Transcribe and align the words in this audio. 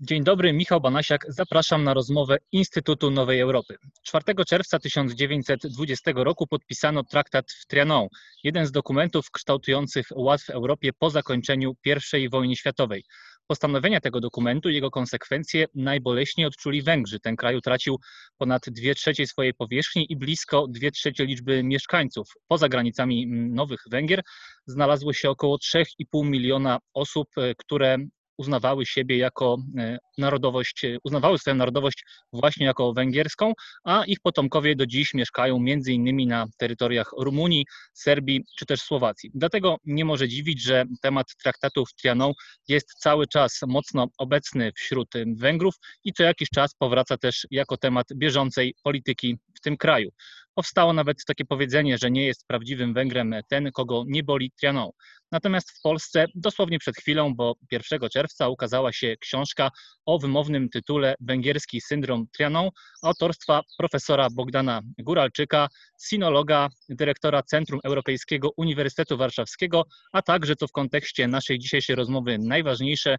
Dzień 0.00 0.24
dobry, 0.24 0.52
Michał 0.52 0.80
Banasiak. 0.80 1.26
Zapraszam 1.28 1.84
na 1.84 1.94
rozmowę 1.94 2.36
Instytutu 2.52 3.10
Nowej 3.10 3.40
Europy. 3.40 3.76
4 4.02 4.24
czerwca 4.48 4.78
1920 4.78 6.12
roku 6.14 6.46
podpisano 6.46 7.04
traktat 7.04 7.52
w 7.52 7.66
Trianon, 7.66 8.08
jeden 8.44 8.66
z 8.66 8.72
dokumentów 8.72 9.30
kształtujących 9.30 10.06
ład 10.16 10.42
w 10.42 10.50
Europie 10.50 10.90
po 10.98 11.10
zakończeniu 11.10 11.76
I 12.12 12.28
wojny 12.28 12.56
światowej. 12.56 13.04
Postanowienia 13.46 14.00
tego 14.00 14.20
dokumentu 14.20 14.70
i 14.70 14.74
jego 14.74 14.90
konsekwencje 14.90 15.66
najboleśniej 15.74 16.46
odczuli 16.46 16.82
Węgrzy. 16.82 17.20
Ten 17.20 17.36
kraj 17.36 17.56
utracił 17.56 17.98
ponad 18.38 18.62
2 18.66 18.94
trzecie 18.94 19.26
swojej 19.26 19.54
powierzchni 19.54 20.06
i 20.12 20.16
blisko 20.16 20.66
2 20.68 20.90
trzecie 20.90 21.24
liczby 21.24 21.62
mieszkańców. 21.62 22.28
Poza 22.48 22.68
granicami 22.68 23.26
Nowych 23.26 23.80
Węgier 23.90 24.22
znalazło 24.66 25.12
się 25.12 25.30
około 25.30 25.56
3,5 25.56 26.24
miliona 26.24 26.78
osób, 26.94 27.28
które 27.58 27.96
uznawały 28.38 28.86
siebie 28.86 29.16
jako 29.18 29.56
e, 29.78 29.98
narodowość, 30.18 30.84
e, 30.84 30.98
uznawały 31.04 31.38
swoją 31.38 31.56
narodowość 31.56 32.04
właśnie 32.32 32.66
jako 32.66 32.92
węgierską, 32.92 33.52
a 33.84 34.04
ich 34.04 34.20
potomkowie 34.20 34.76
do 34.76 34.86
dziś 34.86 35.14
mieszkają 35.14 35.58
między 35.58 35.92
innymi 35.92 36.26
na 36.26 36.46
terytoriach 36.58 37.10
Rumunii, 37.18 37.66
Serbii 37.92 38.44
czy 38.58 38.66
też 38.66 38.80
Słowacji. 38.80 39.30
Dlatego 39.34 39.76
nie 39.84 40.04
może 40.04 40.28
dziwić, 40.28 40.62
że 40.62 40.84
temat 41.02 41.26
traktatu 41.42 41.86
w 41.86 41.94
Trianon 41.94 42.32
jest 42.68 42.86
cały 42.98 43.26
czas 43.26 43.60
mocno 43.66 44.06
obecny 44.18 44.72
wśród 44.76 45.08
Węgrów 45.36 45.74
i 46.04 46.12
co 46.12 46.22
jakiś 46.22 46.48
czas 46.48 46.74
powraca 46.74 47.16
też 47.16 47.46
jako 47.50 47.76
temat 47.76 48.06
bieżącej 48.14 48.74
polityki 48.82 49.38
w 49.54 49.60
tym 49.60 49.76
kraju. 49.76 50.10
Powstało 50.54 50.92
nawet 50.92 51.24
takie 51.26 51.44
powiedzenie, 51.44 51.98
że 51.98 52.10
nie 52.10 52.26
jest 52.26 52.46
prawdziwym 52.46 52.94
Węgrem 52.94 53.34
ten, 53.48 53.72
kogo 53.72 54.04
nie 54.06 54.22
boli 54.22 54.52
Trianon. 54.60 54.90
Natomiast 55.32 55.70
w 55.70 55.80
Polsce 55.82 56.26
dosłownie 56.34 56.78
przed 56.78 56.96
chwilą, 56.96 57.34
bo 57.34 57.54
1 57.70 58.08
czerwca 58.12 58.48
ukazała 58.48 58.92
się 58.92 59.16
książka 59.20 59.70
o 60.06 60.18
wymownym 60.18 60.68
tytule 60.68 61.14
Węgierski 61.20 61.80
syndrom 61.80 62.26
Trianon 62.36 62.68
autorstwa 63.02 63.60
profesora 63.78 64.28
Bogdana 64.32 64.80
Góralczyka, 64.98 65.68
sinologa, 66.02 66.68
dyrektora 66.88 67.42
Centrum 67.42 67.80
Europejskiego 67.84 68.50
Uniwersytetu 68.56 69.16
Warszawskiego, 69.16 69.84
a 70.12 70.22
także, 70.22 70.56
co 70.56 70.66
w 70.66 70.72
kontekście 70.72 71.28
naszej 71.28 71.58
dzisiejszej 71.58 71.96
rozmowy 71.96 72.38
najważniejsze, 72.38 73.16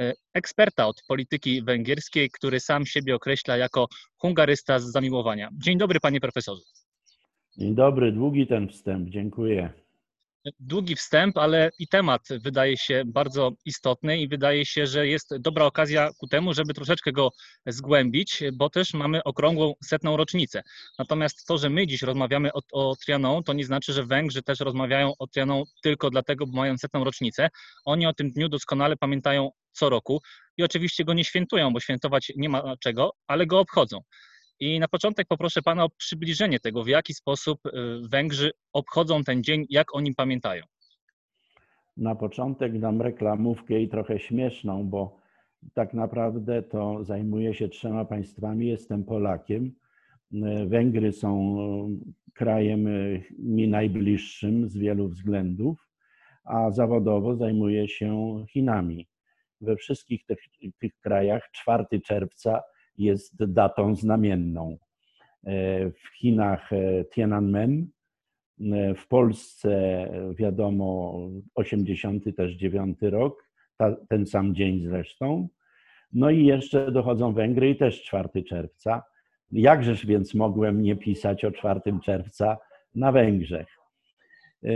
e, 0.00 0.12
eksperta 0.34 0.86
od 0.86 1.02
polityki 1.08 1.62
węgierskiej, 1.62 2.30
który 2.30 2.60
sam 2.60 2.86
siebie 2.86 3.14
określa 3.14 3.56
jako 3.56 3.86
hungarysta 4.16 4.78
z 4.78 4.84
zamiłowania. 4.84 5.48
Dzień 5.52 5.78
dobry, 5.78 6.00
panie 6.00 6.20
profesorze. 6.20 6.62
Dzień 7.58 7.74
dobry, 7.74 8.12
długi 8.12 8.46
ten 8.46 8.68
wstęp, 8.68 9.08
dziękuję. 9.08 9.72
Długi 10.60 10.96
wstęp, 10.96 11.38
ale 11.38 11.70
i 11.78 11.88
temat 11.88 12.28
wydaje 12.44 12.76
się 12.76 13.02
bardzo 13.06 13.52
istotny 13.64 14.18
i 14.18 14.28
wydaje 14.28 14.66
się, 14.66 14.86
że 14.86 15.06
jest 15.06 15.36
dobra 15.36 15.64
okazja 15.64 16.10
ku 16.18 16.26
temu, 16.26 16.54
żeby 16.54 16.74
troszeczkę 16.74 17.12
go 17.12 17.30
zgłębić, 17.66 18.42
bo 18.52 18.70
też 18.70 18.94
mamy 18.94 19.24
okrągłą 19.24 19.74
setną 19.84 20.16
rocznicę. 20.16 20.62
Natomiast 20.98 21.46
to, 21.46 21.58
że 21.58 21.70
my 21.70 21.86
dziś 21.86 22.02
rozmawiamy 22.02 22.52
o, 22.52 22.60
o 22.72 22.96
Trianon, 22.96 23.42
to 23.42 23.52
nie 23.52 23.64
znaczy, 23.64 23.92
że 23.92 24.06
Węgrzy 24.06 24.42
też 24.42 24.60
rozmawiają 24.60 25.12
o 25.18 25.26
Trianon 25.26 25.64
tylko 25.82 26.10
dlatego, 26.10 26.46
bo 26.46 26.56
mają 26.56 26.78
setną 26.78 27.04
rocznicę. 27.04 27.48
Oni 27.84 28.06
o 28.06 28.12
tym 28.12 28.30
dniu 28.30 28.48
doskonale 28.48 28.96
pamiętają 28.96 29.50
co 29.72 29.90
roku 29.90 30.20
i 30.56 30.62
oczywiście 30.62 31.04
go 31.04 31.14
nie 31.14 31.24
świętują, 31.24 31.72
bo 31.72 31.80
świętować 31.80 32.32
nie 32.36 32.48
ma 32.48 32.76
czego, 32.80 33.12
ale 33.26 33.46
go 33.46 33.60
obchodzą. 33.60 34.00
I 34.60 34.80
na 34.80 34.88
początek 34.88 35.26
poproszę 35.28 35.62
Pana 35.62 35.84
o 35.84 35.88
przybliżenie 35.88 36.60
tego, 36.60 36.84
w 36.84 36.88
jaki 36.88 37.14
sposób 37.14 37.66
y, 37.66 37.70
Węgrzy 38.10 38.50
obchodzą 38.72 39.24
ten 39.24 39.42
dzień, 39.42 39.66
jak 39.70 39.94
o 39.94 40.00
nim 40.00 40.14
pamiętają. 40.14 40.64
Na 41.96 42.14
początek 42.14 42.78
dam 42.78 43.02
reklamówkę 43.02 43.80
i 43.80 43.88
trochę 43.88 44.18
śmieszną, 44.18 44.88
bo 44.88 45.16
tak 45.74 45.94
naprawdę 45.94 46.62
to 46.62 47.04
zajmuję 47.04 47.54
się 47.54 47.68
trzema 47.68 48.04
państwami. 48.04 48.66
Jestem 48.66 49.04
Polakiem. 49.04 49.74
Węgry 50.66 51.12
są 51.12 51.56
krajem 52.34 52.88
mi 53.38 53.68
najbliższym 53.68 54.68
z 54.68 54.76
wielu 54.76 55.08
względów, 55.08 55.88
a 56.44 56.70
zawodowo 56.70 57.36
zajmuję 57.36 57.88
się 57.88 58.44
Chinami. 58.50 59.08
We 59.60 59.76
wszystkich 59.76 60.24
tych, 60.24 60.38
tych 60.80 60.98
krajach 61.00 61.50
4 61.52 61.84
czerwca 62.00 62.62
jest 62.98 63.44
datą 63.44 63.94
znamienną. 63.94 64.78
E, 65.46 65.90
w 65.90 66.18
Chinach 66.18 66.72
e, 66.72 67.04
Tiananmen, 67.04 67.86
e, 68.60 68.94
w 68.94 69.08
Polsce 69.08 70.06
wiadomo 70.34 71.18
80 71.54 72.36
też 72.36 72.52
9 72.52 72.98
rok, 73.02 73.44
ta, 73.76 73.96
ten 74.08 74.26
sam 74.26 74.54
dzień 74.54 74.82
zresztą. 74.82 75.48
No 76.12 76.30
i 76.30 76.46
jeszcze 76.46 76.92
dochodzą 76.92 77.32
Węgry 77.32 77.70
i 77.70 77.76
też 77.76 78.02
4 78.02 78.44
czerwca. 78.48 79.02
Jakżeż 79.52 80.06
więc 80.06 80.34
mogłem 80.34 80.82
nie 80.82 80.96
pisać 80.96 81.44
o 81.44 81.50
4 81.50 81.80
czerwca 82.04 82.56
na 82.94 83.12
Węgrzech? 83.12 83.68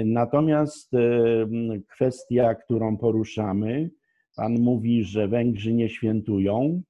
Natomiast 0.04 0.90
kwestia, 1.88 2.54
którą 2.54 2.96
poruszamy, 2.96 3.90
Pan 4.36 4.60
mówi, 4.60 5.04
że 5.04 5.28
Węgrzy 5.28 5.72
nie 5.72 5.88
świętują. 5.88 6.82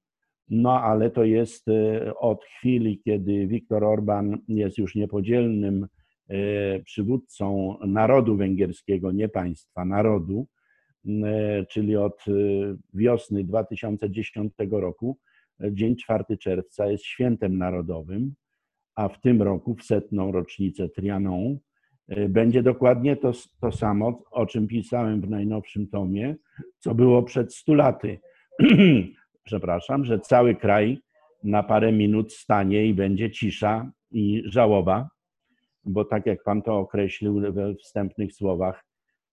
No 0.55 0.81
ale 0.81 1.09
to 1.09 1.23
jest 1.23 1.67
e, 1.67 2.15
od 2.15 2.43
chwili, 2.43 2.99
kiedy 2.99 3.47
Viktor 3.47 3.83
Orban 3.83 4.37
jest 4.47 4.77
już 4.77 4.95
niepodzielnym 4.95 5.87
e, 6.29 6.79
przywódcą 6.79 7.77
narodu 7.87 8.37
węgierskiego, 8.37 9.11
nie 9.11 9.29
państwa, 9.29 9.85
narodu, 9.85 10.47
e, 11.05 11.65
czyli 11.65 11.95
od 11.95 12.25
wiosny 12.93 13.43
2010 13.43 14.53
roku, 14.71 15.17
dzień 15.71 15.95
4 15.95 16.37
czerwca 16.37 16.87
jest 16.87 17.03
świętem 17.03 17.57
narodowym, 17.57 18.33
a 18.95 19.09
w 19.09 19.21
tym 19.21 19.41
roku, 19.41 19.75
w 19.75 19.83
setną 19.83 20.31
rocznicę 20.31 20.89
Trianon, 20.89 21.57
będzie 22.29 22.63
dokładnie 22.63 23.15
to, 23.15 23.31
to 23.61 23.71
samo, 23.71 24.23
o 24.31 24.45
czym 24.45 24.67
pisałem 24.67 25.21
w 25.21 25.29
najnowszym 25.29 25.87
tomie, 25.87 26.35
co 26.79 26.95
było 26.95 27.23
przed 27.23 27.53
100 27.53 27.73
laty. 27.73 28.19
przepraszam, 29.43 30.05
że 30.05 30.19
cały 30.19 30.55
kraj 30.55 30.99
na 31.43 31.63
parę 31.63 31.91
minut 31.91 32.33
stanie 32.33 32.85
i 32.85 32.93
będzie 32.93 33.31
cisza 33.31 33.91
i 34.11 34.43
żałoba, 34.45 35.09
bo 35.85 36.05
tak 36.05 36.25
jak 36.25 36.43
Pan 36.43 36.61
to 36.61 36.77
określił 36.77 37.53
we 37.53 37.75
wstępnych 37.75 38.33
słowach, 38.33 38.85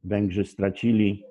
Węgrzy 0.05 0.45
stracili 0.45 1.25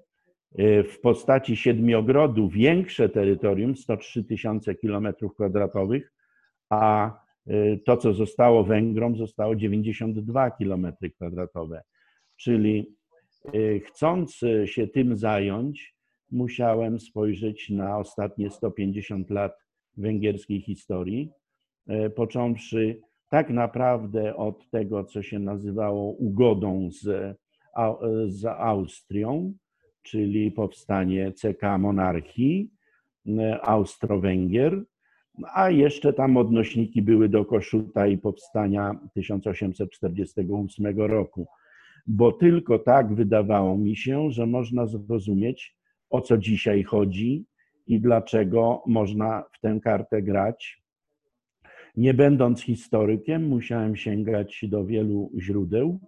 y, 0.59 0.84
w 0.84 1.00
postaci 1.00 1.56
siedmiogrodu 1.56 2.50
większe 2.50 3.09
terytorium, 3.09 3.75
103 3.75 4.23
tysiące 4.23 4.75
kilometrów 4.75 5.34
kwadratowych, 5.34 6.13
a 6.69 7.11
y, 7.47 7.79
to, 7.85 7.97
co 7.97 8.13
zostało 8.13 8.63
Węgrom, 8.63 9.17
zostało 9.17 9.56
92 9.56 10.51
kilometry 10.51 11.09
kwadratowe. 11.09 11.81
Czyli 12.38 12.96
y, 13.56 13.81
chcąc 13.85 14.40
się 14.66 14.88
tym 14.88 15.17
zająć, 15.17 15.96
musiałem 16.31 17.00
spojrzeć 17.00 17.69
na 17.69 17.97
ostatnie 17.97 18.50
150 18.50 19.29
lat 19.29 19.53
węgierskiej 19.97 20.62
historii, 20.62 21.31
e, 21.88 22.09
począwszy 22.09 23.01
tak 23.29 23.50
naprawdę 23.50 24.35
od 24.35 24.69
tego, 24.69 25.03
co 25.03 25.22
się 25.22 25.40
nazywało 25.40 26.12
ugodą 26.12 26.90
z, 26.91 27.38
z 28.28 28.45
Austrią, 28.45 29.53
czyli 30.01 30.51
powstanie 30.51 31.31
CK 31.31 31.78
monarchii 31.79 32.72
e, 33.28 33.61
Austro-Węgier, 33.61 34.84
a 35.53 35.69
jeszcze 35.69 36.13
tam 36.13 36.38
odnośniki 36.38 37.01
były 37.01 37.29
do 37.29 37.46
Koszuta 37.46 38.07
i 38.07 38.17
powstania 38.17 39.00
1848 39.13 40.97
roku. 40.97 41.47
Bo 42.07 42.31
tylko 42.31 42.79
tak 42.79 43.16
wydawało 43.16 43.78
mi 43.78 43.96
się, 43.96 44.31
że 44.31 44.46
można 44.46 44.85
zrozumieć 44.85 45.78
o 46.09 46.22
co 46.22 46.38
dzisiaj 46.38 46.84
chodzi 46.84 47.46
i 47.88 48.00
dlaczego 48.00 48.84
można 48.88 49.44
w 49.53 49.59
tę 49.59 49.79
kartę 49.84 50.22
grać. 50.22 50.82
Nie 51.96 52.14
będąc 52.14 52.61
historykiem, 52.61 53.47
musiałem 53.47 53.96
sięgać 53.96 54.66
do 54.67 54.85
wielu 54.85 55.32
źródeł. 55.40 56.00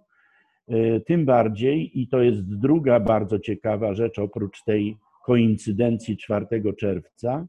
E, 0.68 1.00
tym 1.00 1.24
bardziej, 1.24 2.00
i 2.00 2.08
to 2.08 2.22
jest 2.22 2.58
druga 2.58 3.00
bardzo 3.00 3.38
ciekawa 3.38 3.94
rzecz, 3.94 4.18
oprócz 4.18 4.64
tej 4.64 4.96
koincydencji 5.24 6.16
4 6.16 6.46
czerwca, 6.78 7.46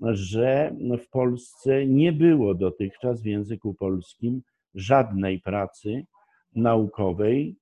że 0.00 0.74
w 1.00 1.08
Polsce 1.08 1.86
nie 1.86 2.12
było 2.12 2.54
dotychczas 2.54 3.22
w 3.22 3.26
języku 3.26 3.74
polskim 3.74 4.42
żadnej 4.74 5.40
pracy 5.40 6.06
naukowej 6.54 7.56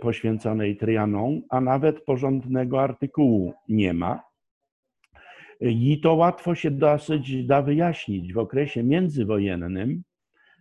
poświęconej 0.00 0.76
Trianon, 0.76 1.42
a 1.48 1.60
nawet 1.60 2.00
porządnego 2.04 2.82
artykułu 2.82 3.54
nie 3.68 3.94
ma. 3.94 4.22
I 5.60 6.00
to 6.00 6.14
łatwo 6.14 6.54
się 6.54 6.70
dosyć 6.70 7.46
da 7.46 7.62
wyjaśnić. 7.62 8.32
W 8.32 8.38
okresie 8.38 8.82
międzywojennym, 8.82 10.02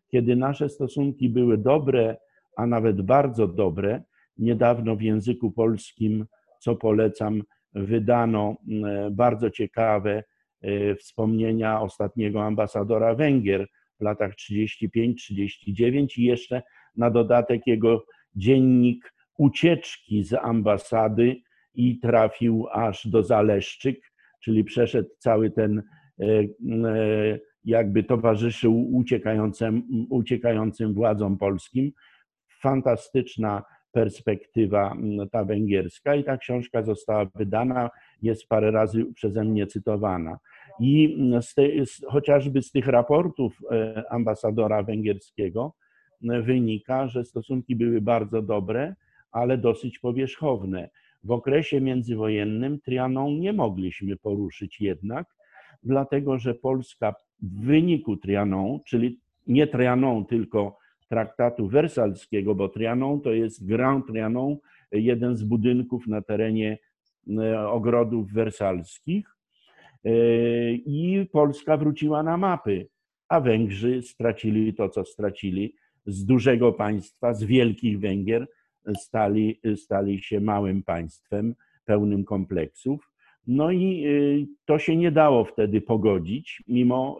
kiedy 0.08 0.36
nasze 0.36 0.70
stosunki 0.70 1.30
były 1.30 1.58
dobre, 1.58 2.18
a 2.56 2.66
nawet 2.66 3.02
bardzo 3.02 3.48
dobre, 3.48 4.04
niedawno 4.38 4.96
w 4.96 5.02
języku 5.02 5.52
polskim, 5.52 6.26
co 6.60 6.76
polecam, 6.76 7.44
wydano 7.74 8.56
bardzo 9.12 9.50
ciekawe 9.50 10.24
wspomnienia 11.00 11.82
ostatniego 11.82 12.44
ambasadora 12.44 13.16
Węgier 13.16 13.68
w 14.00 14.04
latach 14.04 14.34
35-39 14.36 16.18
i 16.18 16.24
jeszcze 16.24 16.62
na 16.96 17.10
dodatek 17.10 17.68
jego 17.68 18.06
dziennik 18.38 19.14
ucieczki 19.38 20.24
z 20.24 20.34
ambasady 20.34 21.36
i 21.74 22.00
trafił 22.00 22.68
aż 22.72 23.08
do 23.08 23.24
Zaleszczyk, 23.24 24.12
czyli 24.44 24.64
przeszedł 24.64 25.10
cały 25.18 25.52
ten, 25.52 25.84
e, 26.20 26.26
e, 26.26 27.40
jakby 27.64 28.04
towarzyszył 28.04 28.96
uciekającym, 28.96 29.84
uciekającym 30.10 30.94
władzom 30.94 31.38
polskim. 31.38 31.92
Fantastyczna 32.62 33.64
perspektywa 33.92 34.96
ta 35.32 35.46
węgierska 35.46 36.16
i 36.16 36.24
ta 36.24 36.38
książka 36.38 36.84
została 36.84 37.26
wydana, 37.36 37.90
jest 38.22 38.48
parę 38.48 38.72
razy 38.72 39.06
przeze 39.16 39.44
mnie 39.44 39.68
cytowana. 39.68 40.38
I 40.80 41.18
z 41.42 41.54
te, 41.54 41.86
z, 41.86 42.02
chociażby 42.08 42.62
z 42.62 42.72
tych 42.72 42.88
raportów 42.88 43.60
e, 43.72 44.04
ambasadora 44.10 44.84
węgierskiego 44.84 45.74
wynika, 46.22 47.08
że 47.08 47.26
stosunki 47.26 47.76
były 47.76 48.02
bardzo 48.02 48.42
dobre, 48.42 48.96
ale 49.32 49.58
dosyć 49.58 50.00
powierzchowne. 50.00 50.90
W 51.24 51.32
okresie 51.32 51.82
międzywojennym 51.82 52.80
Trianon 52.80 53.40
nie 53.40 53.54
mogliśmy 53.54 54.18
poruszyć 54.18 54.82
jednak, 54.82 55.36
dlatego 55.84 56.40
że 56.40 56.56
Polska 56.56 57.14
w 57.42 57.66
wyniku 57.66 58.18
Trianon, 58.18 58.80
czyli 58.86 59.20
nie 59.48 59.68
Trianon, 59.68 60.26
tylko 60.26 60.78
traktatu 61.10 61.68
wersalskiego, 61.68 62.56
bo 62.56 62.70
Trianon 62.70 63.22
to 63.22 63.34
jest 63.34 63.68
Grand 63.68 64.08
Trianon, 64.08 64.58
jeden 64.92 65.36
z 65.36 65.44
budynków 65.44 66.08
na 66.08 66.22
terenie 66.22 66.78
e, 67.30 67.60
ogrodów 67.70 68.32
wersalskich. 68.32 69.36
E, 70.06 70.12
I 70.72 71.28
Polska 71.32 71.78
wróciła 71.78 72.24
na 72.24 72.38
mapy, 72.38 72.88
a 73.30 73.42
Węgrzy 73.42 74.02
stracili 74.02 74.74
to, 74.74 74.90
co 74.90 75.06
stracili. 75.06 75.76
Z 76.08 76.26
dużego 76.26 76.74
państwa, 76.74 77.34
z 77.34 77.44
wielkich 77.44 78.00
Węgier, 78.00 78.48
stali, 78.96 79.60
stali 79.76 80.24
się 80.24 80.40
małym 80.40 80.84
państwem 80.84 81.56
pełnym 81.86 82.24
kompleksów. 82.24 83.12
No 83.48 83.72
i 83.72 84.06
y, 84.06 84.48
to 84.66 84.80
się 84.80 84.96
nie 84.96 85.12
dało 85.12 85.46
wtedy 85.46 85.82
pogodzić, 85.82 86.64
mimo 86.68 87.20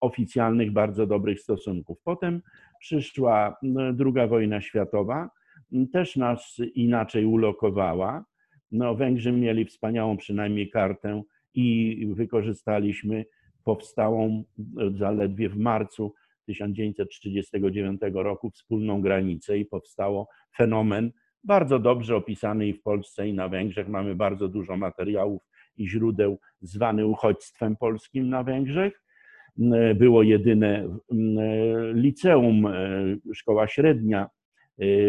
oficjalnych, 0.00 0.72
bardzo 0.72 1.06
dobrych 1.06 1.40
stosunków. 1.40 1.98
Potem 2.04 2.42
przyszła 2.80 3.56
druga 3.92 4.26
wojna 4.26 4.60
światowa, 4.60 5.30
też 5.92 6.16
nas 6.16 6.56
inaczej 6.74 7.24
ulokowała. 7.26 8.24
No, 8.72 8.94
Węgrzy 8.94 9.32
mieli 9.32 9.64
wspaniałą 9.64 10.16
przynajmniej 10.16 10.70
kartę 10.70 11.22
i 11.54 12.08
wykorzystaliśmy 12.14 13.24
powstałą 13.64 14.44
zaledwie 14.94 15.48
w 15.48 15.56
marcu 15.56 16.14
1939 16.44 18.00
roku 18.14 18.50
wspólną 18.50 19.00
granicę 19.00 19.58
i 19.58 19.64
powstało 19.64 20.28
fenomen 20.56 21.12
bardzo 21.44 21.78
dobrze 21.78 22.16
opisany 22.16 22.68
i 22.68 22.72
w 22.72 22.82
Polsce, 22.82 23.28
i 23.28 23.34
na 23.34 23.48
Węgrzech. 23.48 23.88
Mamy 23.88 24.14
bardzo 24.14 24.48
dużo 24.48 24.76
materiałów 24.76 25.42
i 25.76 25.88
źródeł 25.88 26.38
zwany 26.60 27.06
uchodźstwem 27.06 27.76
polskim 27.76 28.28
na 28.28 28.42
Węgrzech. 28.42 29.02
Było 29.94 30.22
jedyne 30.22 30.98
liceum, 31.94 32.66
e, 32.66 32.72
szkoła 33.34 33.66
średnia 33.66 34.22
e, 34.22 34.28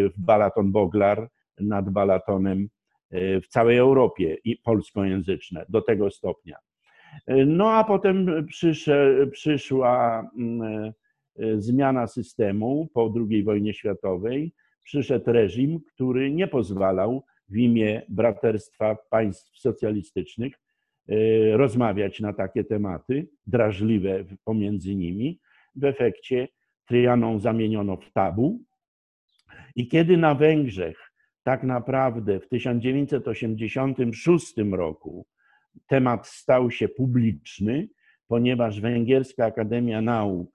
w 0.10 0.20
Balaton-Boglar 0.20 1.28
nad 1.60 1.90
Balatonem 1.90 2.68
e, 3.12 3.42
w 3.42 3.48
całej 3.48 3.78
Europie 3.78 4.38
i 4.44 4.58
polskojęzyczne 4.58 5.66
do 5.70 5.82
tego 5.82 6.12
stopnia. 6.12 6.58
No 7.46 7.72
a 7.72 7.84
potem 7.84 8.48
przyszła, 9.32 10.30
zmiana 11.58 12.08
systemu 12.08 12.90
po 12.94 13.14
II 13.30 13.44
wojnie 13.44 13.74
światowej, 13.74 14.54
przyszedł 14.84 15.32
reżim, 15.32 15.80
który 15.94 16.32
nie 16.32 16.48
pozwalał 16.48 17.24
w 17.50 17.58
imię 17.58 18.02
braterstwa 18.10 18.98
państw 19.10 19.60
socjalistycznych 19.60 20.54
e, 21.10 21.58
rozmawiać 21.58 22.20
na 22.20 22.34
takie 22.34 22.64
tematy, 22.64 23.28
drażliwe 23.48 24.26
pomiędzy 24.44 24.96
nimi. 24.96 25.40
W 25.76 25.84
efekcie 25.84 26.48
Trianon 26.88 27.40
zamieniono 27.40 27.98
w 27.98 28.12
tabu. 28.12 28.60
I 29.76 29.88
kiedy 29.88 30.18
na 30.18 30.36
Węgrzech 30.36 31.12
tak 31.44 31.64
naprawdę 31.64 32.40
w 32.40 32.48
1986 32.48 34.54
roku 34.72 35.26
temat 35.88 36.28
stał 36.28 36.72
się 36.72 36.88
publiczny, 36.88 37.90
ponieważ 38.28 38.82
Węgierska 38.82 39.46
Akademia 39.46 40.02
Nauk 40.02 40.55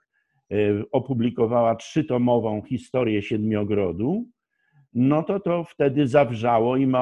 opublikowała 0.92 1.74
trzytomową 1.74 2.62
historię 2.62 3.22
Siedmiogrodu, 3.22 4.26
no 4.94 5.22
to 5.22 5.40
to 5.40 5.64
wtedy 5.64 6.06
zawrzało 6.06 6.76
i 6.76 6.92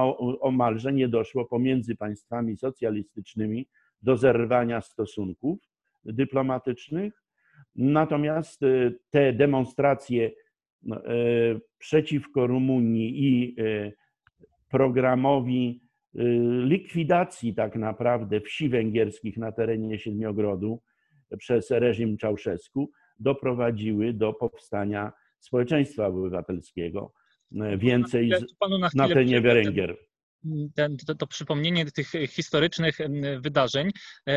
omalże 0.41 0.93
nie 0.93 1.09
doszło 1.09 1.45
pomiędzy 1.45 1.97
państwami 1.97 2.56
socjalistycznymi 2.56 3.69
do 4.03 4.17
zerwania 4.17 4.81
stosunków 4.81 5.59
dyplomatycznych. 6.05 7.23
Natomiast 7.77 8.62
y, 8.62 8.99
te 9.11 9.33
demonstracje 9.33 10.31
no, 10.83 11.12
y, 11.15 11.61
przeciwko 11.79 12.47
Rumunii 12.47 13.25
i 13.25 13.56
programowi 14.71 15.81
likwidacji 16.65 17.55
tak 17.55 17.77
naprawdę 17.77 18.41
wsi 18.41 18.69
węgierskich 18.69 19.37
na 19.37 19.53
terenie 19.53 19.99
Siedmiogrodu 19.99 20.81
przez 21.39 21.71
reżim 21.71 22.17
Czałszewsku 22.17 22.91
doprowadziły 23.19 24.12
do 24.12 24.32
powstania 24.32 25.12
społeczeństwa 25.38 26.06
obywatelskiego. 26.06 27.12
Więcej 27.79 28.29
na, 28.29 28.88
na 28.94 29.09
terenie 29.09 29.41
Węgier 29.41 29.97
ten, 30.75 30.96
to, 31.06 31.14
to, 31.14 31.26
przypomnienie 31.26 31.85
tych 31.90 32.11
historycznych 32.29 32.99
wydarzeń, 33.40 33.90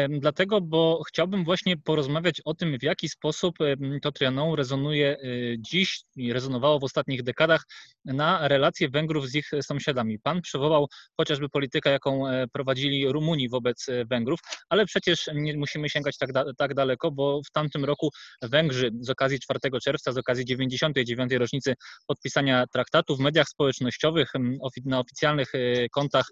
dlatego, 0.09 0.61
bo 0.61 1.01
chciałbym 1.07 1.43
właśnie 1.43 1.77
porozmawiać 1.77 2.41
o 2.45 2.53
tym, 2.53 2.79
w 2.79 2.83
jaki 2.83 3.09
sposób 3.09 3.57
to 4.01 4.11
Trianon 4.11 4.53
rezonuje 4.53 5.17
y, 5.23 5.55
dziś 5.59 6.03
i 6.15 6.33
rezonowało 6.33 6.79
w 6.79 6.83
ostatnich 6.83 7.23
dekadach 7.23 7.63
na 8.05 8.47
relacje 8.47 8.89
Węgrów 8.89 9.29
z 9.29 9.35
ich 9.35 9.51
sąsiadami. 9.61 10.19
Pan 10.19 10.41
przywołał 10.41 10.87
chociażby 11.17 11.49
politykę, 11.49 11.89
jaką 11.89 12.27
e, 12.27 12.47
prowadzili 12.47 13.11
Rumuni 13.11 13.49
wobec 13.49 13.89
e, 13.89 14.05
Węgrów, 14.05 14.39
ale 14.69 14.85
przecież 14.85 15.29
nie 15.33 15.57
musimy 15.57 15.89
sięgać 15.89 16.17
tak, 16.17 16.31
da, 16.31 16.45
tak 16.57 16.73
daleko, 16.73 17.11
bo 17.11 17.41
w 17.47 17.51
tamtym 17.51 17.85
roku 17.85 18.09
Węgrzy 18.41 18.91
z 18.99 19.09
okazji 19.09 19.39
4 19.39 19.59
czerwca, 19.83 20.11
z 20.11 20.17
okazji 20.17 20.45
99. 20.45 21.33
rocznicy 21.33 21.73
podpisania 22.07 22.65
traktatu 22.73 23.15
w 23.15 23.19
mediach 23.19 23.47
społecznościowych, 23.47 24.31
na 24.85 24.99
oficjalnych 24.99 25.55
e, 25.55 25.89
kontach 25.91 26.25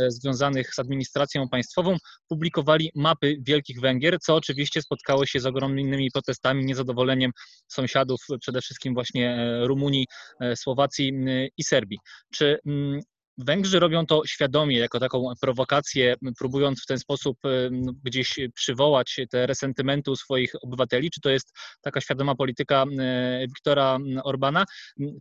e, 0.00 0.10
związanych 0.10 0.74
z 0.74 0.78
administracją 0.78 1.48
państwową 1.48 1.96
publikowali 2.28 2.90
mapy 2.94 3.36
Wielkich 3.46 3.80
Węgier, 3.80 4.18
co 4.20 4.34
oczywiście 4.34 4.82
spotkało 4.82 5.26
się 5.26 5.40
z 5.40 5.46
ogromnymi 5.46 6.10
protestami, 6.10 6.64
niezadowoleniem 6.64 7.30
sąsiadów, 7.68 8.20
przede 8.40 8.60
wszystkim 8.60 8.94
właśnie 8.94 9.30
e, 9.30 9.66
Rumunii, 9.66 10.06
e, 10.40 10.56
Słowacji 10.56 11.12
i 11.56 11.64
Serbii. 11.64 11.98
Czy 12.32 12.58
mm, 12.66 13.00
Węgrzy 13.38 13.80
robią 13.80 14.06
to 14.06 14.22
świadomie, 14.26 14.78
jako 14.78 15.00
taką 15.00 15.32
prowokację, 15.40 16.14
próbując 16.38 16.82
w 16.82 16.86
ten 16.86 16.98
sposób 16.98 17.38
gdzieś 18.04 18.38
przywołać 18.54 19.20
te 19.30 19.46
resentymenty 19.46 20.10
u 20.10 20.16
swoich 20.16 20.52
obywateli? 20.62 21.10
Czy 21.10 21.20
to 21.20 21.30
jest 21.30 21.52
taka 21.82 22.00
świadoma 22.00 22.34
polityka 22.34 22.84
Viktora 23.46 23.98
Orbana? 24.24 24.64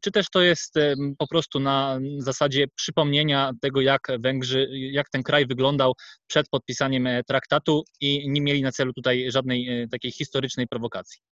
Czy 0.01 0.11
też 0.11 0.29
to 0.29 0.41
jest 0.41 0.75
po 1.17 1.27
prostu 1.27 1.59
na 1.59 1.99
zasadzie 2.17 2.67
przypomnienia 2.75 3.51
tego, 3.61 3.81
jak 3.81 4.07
Węgrzy, 4.19 4.67
jak 4.71 5.09
ten 5.09 5.23
kraj 5.23 5.45
wyglądał 5.45 5.93
przed 6.27 6.49
podpisaniem 6.49 7.07
e, 7.07 7.23
traktatu 7.23 7.83
i 8.01 8.29
nie 8.29 8.41
mieli 8.41 8.61
na 8.61 8.71
celu 8.71 8.93
tutaj 8.93 9.31
żadnej 9.31 9.83
e, 9.83 9.87
takiej 9.87 10.11
historycznej 10.11 10.67
prowokacji? 10.67 11.32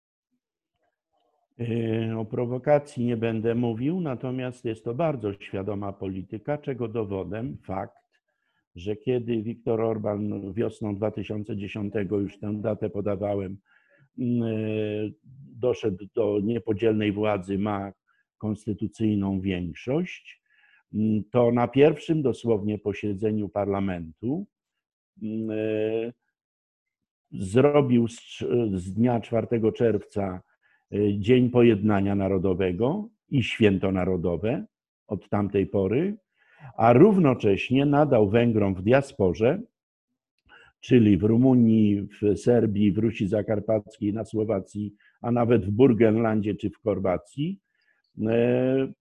E, 1.61 2.19
o 2.19 2.25
prowokacji 2.25 3.05
nie 3.05 3.17
będę 3.17 3.55
mówił, 3.55 4.01
natomiast 4.01 4.65
jest 4.65 4.85
to 4.85 4.95
bardzo 4.95 5.33
świadoma 5.33 5.93
polityka, 5.93 6.59
czego 6.59 6.89
dowodem 6.89 7.59
fakt, 7.63 7.97
że 8.75 8.97
kiedy 8.97 9.43
Viktor 9.43 9.81
Orban 9.81 10.53
wiosną 10.53 10.97
2010, 10.97 11.95
już 12.11 12.39
tę 12.39 12.55
datę 12.61 12.91
podawałem, 12.91 13.59
e, 14.19 14.25
doszedł 15.59 16.07
do 16.15 16.41
niepodzielnej 16.43 17.13
władzy, 17.13 17.59
ma 17.59 17.93
konstytucyjną 18.39 19.41
większość, 19.41 20.43
mm, 20.95 21.25
to 21.31 21.53
na 21.53 21.69
pierwszym 21.69 22.23
dosłownie 22.23 22.79
posiedzeniu 22.79 23.49
parlamentu 23.49 24.47
zrobił 27.33 28.07
z 28.75 28.93
dnia 28.93 29.21
4 29.21 29.73
czerwca 29.73 30.43
Dzień 31.19 31.51
Pojednania 31.51 32.15
Narodowego 32.15 33.09
i 33.29 33.43
Święto 33.43 33.93
Narodowe 33.93 34.65
od 35.07 35.29
tamtej 35.29 35.67
pory, 35.67 36.17
a 36.77 36.93
równocześnie 36.93 37.87
nadał 37.87 38.31
Węgrom 38.31 38.75
w 38.75 38.83
diasporze 38.83 39.61
czyli 40.81 41.19
w 41.19 41.23
Rumunii, 41.23 42.03
w 42.03 42.39
Serbii, 42.39 42.93
w 42.93 42.99
Rusi 42.99 43.29
Zakarpackiej, 43.29 44.13
na 44.13 44.25
Słowacji, 44.25 44.95
a 45.23 45.31
nawet 45.31 45.67
w 45.67 45.71
Burgenlandzie 45.71 46.55
czy 46.55 46.71
w 46.71 46.83
Chorwacji, 46.83 47.61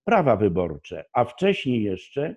prawa 0.04 0.36
wyborcze. 0.36 1.04
A 1.12 1.24
wcześniej 1.24 1.82
jeszcze 1.82 2.36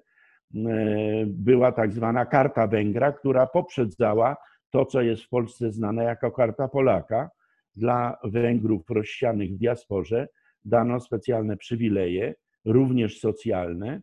była 1.26 1.72
tak 1.72 1.94
zwana 1.94 2.26
Karta 2.26 2.68
Węgra, 2.68 3.12
która 3.12 3.48
poprzedzała 3.48 4.38
to, 4.70 4.86
co 4.86 5.02
jest 5.02 5.24
w 5.24 5.30
Polsce 5.30 5.72
znane 5.72 6.04
jako 6.04 6.32
Karta 6.32 6.68
Polaka. 6.68 7.30
Dla 7.76 8.18
Węgrów 8.24 8.90
rozsianych 8.90 9.54
w 9.54 9.58
diasporze 9.58 10.28
dano 10.66 11.00
specjalne 11.00 11.58
przywileje, 11.58 12.36
również 12.66 13.20
socjalne, 13.20 14.02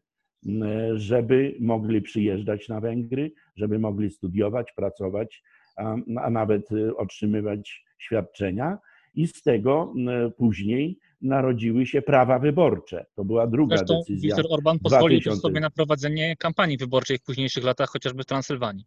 żeby 0.94 1.56
mogli 1.60 2.02
przyjeżdżać 2.02 2.68
na 2.68 2.80
Węgry, 2.80 3.32
żeby 3.56 3.78
mogli 3.78 4.10
studiować, 4.10 4.72
pracować, 4.76 5.42
a, 5.76 5.96
a 6.20 6.30
nawet 6.30 6.72
y, 6.72 6.96
otrzymywać 6.96 7.84
świadczenia. 7.98 8.78
I 9.14 9.26
z 9.26 9.42
tego 9.42 9.94
później 10.36 10.98
narodziły 11.20 11.86
się 11.86 12.02
prawa 12.02 12.38
wyborcze. 12.38 13.06
To 13.14 13.24
była 13.24 13.46
druga 13.46 13.76
Zresztą 13.76 13.98
decyzja. 13.98 14.36
Viktor 14.36 14.52
Orban 14.52 14.78
pozwolił 14.78 15.20
2000... 15.20 15.40
sobie 15.40 15.60
na 15.60 15.70
prowadzenie 15.70 16.36
kampanii 16.36 16.76
wyborczej 16.76 17.18
w 17.18 17.22
późniejszych 17.22 17.64
latach, 17.64 17.88
chociażby 17.88 18.22
w 18.22 18.26
Transylwanii. 18.26 18.84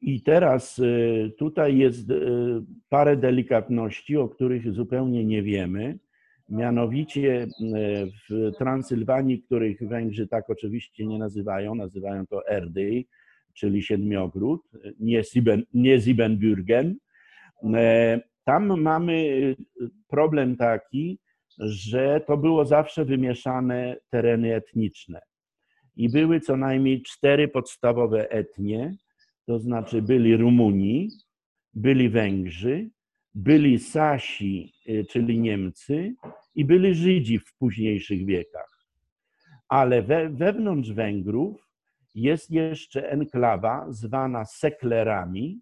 I 0.00 0.22
teraz 0.22 0.78
y, 0.78 1.32
tutaj 1.38 1.78
jest 1.78 2.10
y, 2.10 2.62
parę 2.88 3.16
delikatności, 3.16 4.16
o 4.16 4.28
których 4.28 4.72
zupełnie 4.72 5.24
nie 5.24 5.42
wiemy. 5.42 5.98
Mianowicie 6.48 7.42
y, 7.42 7.48
w 8.30 8.56
Transylwanii, 8.58 9.42
których 9.42 9.88
Węgrzy 9.88 10.28
tak 10.28 10.50
oczywiście 10.50 11.06
nie 11.06 11.18
nazywają, 11.18 11.74
nazywają 11.74 12.26
to 12.26 12.48
Erdej, 12.48 13.08
czyli 13.54 13.82
Siedmiogród, 13.82 14.62
nie, 15.00 15.24
Sieben, 15.24 15.62
nie 15.74 16.00
Siebenbürgen. 16.00 16.94
Tam 18.44 18.80
mamy 18.80 19.56
problem 20.08 20.56
taki, 20.56 21.18
że 21.58 22.20
to 22.26 22.36
było 22.36 22.64
zawsze 22.64 23.04
wymieszane 23.04 23.96
tereny 24.10 24.54
etniczne. 24.54 25.20
I 25.96 26.08
były 26.08 26.40
co 26.40 26.56
najmniej 26.56 27.02
cztery 27.02 27.48
podstawowe 27.48 28.30
etnie, 28.30 28.96
to 29.46 29.58
znaczy 29.58 30.02
byli 30.02 30.36
Rumuni, 30.36 31.10
byli 31.74 32.08
Węgrzy, 32.08 32.90
byli 33.34 33.78
Sasi, 33.78 34.72
y, 34.88 35.04
czyli 35.10 35.38
Niemcy, 35.38 36.14
i 36.54 36.64
byli 36.64 36.94
Żydzi 36.94 37.38
w 37.38 37.54
późniejszych 37.58 38.26
wiekach. 38.26 38.86
Ale 39.68 40.02
we, 40.02 40.28
wewnątrz 40.28 40.92
Węgrów 40.92 41.68
jest 42.14 42.50
jeszcze 42.50 43.10
enklawa 43.10 43.86
zwana 43.92 44.44
Seklerami. 44.44 45.60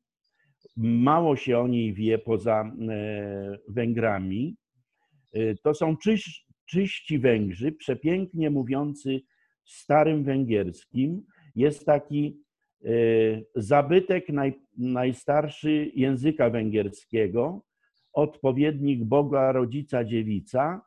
Mało 0.77 1.37
się 1.37 1.59
o 1.59 1.69
niej 1.69 1.95
wie 1.95 2.19
poza 2.19 2.73
e, 2.91 3.59
Węgrami. 3.69 4.57
E, 5.33 5.55
to 5.55 5.75
są 5.75 5.97
czyś, 5.97 6.47
czyści 6.67 7.19
Węgrzy, 7.19 7.73
przepięknie 7.73 8.51
mówiący 8.51 9.21
starym 9.65 10.25
węgierskim. 10.25 11.23
Jest 11.55 11.87
taki 11.87 12.44
zabytek 13.55 14.29
naj, 14.29 14.55
najstarszy 14.79 15.91
języka 15.95 16.51
węgierskiego, 16.51 17.63
odpowiednik 18.13 19.05
Boga 19.05 19.53
Rodzica 19.53 20.05
Dziewica. 20.05 20.83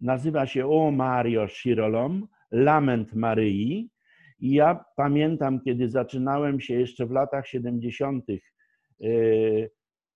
Nazywa 0.00 0.46
się 0.46 0.66
O 0.66 0.90
Mario 0.90 1.48
Shirolom, 1.48 2.26
Lament 2.50 3.14
Maryi. 3.14 3.90
I 4.40 4.52
ja 4.52 4.84
pamiętam, 4.96 5.60
kiedy 5.60 5.88
zaczynałem 5.88 6.60
się 6.60 6.74
jeszcze 6.74 7.06
w 7.06 7.10
latach 7.10 7.48
70., 7.48 8.24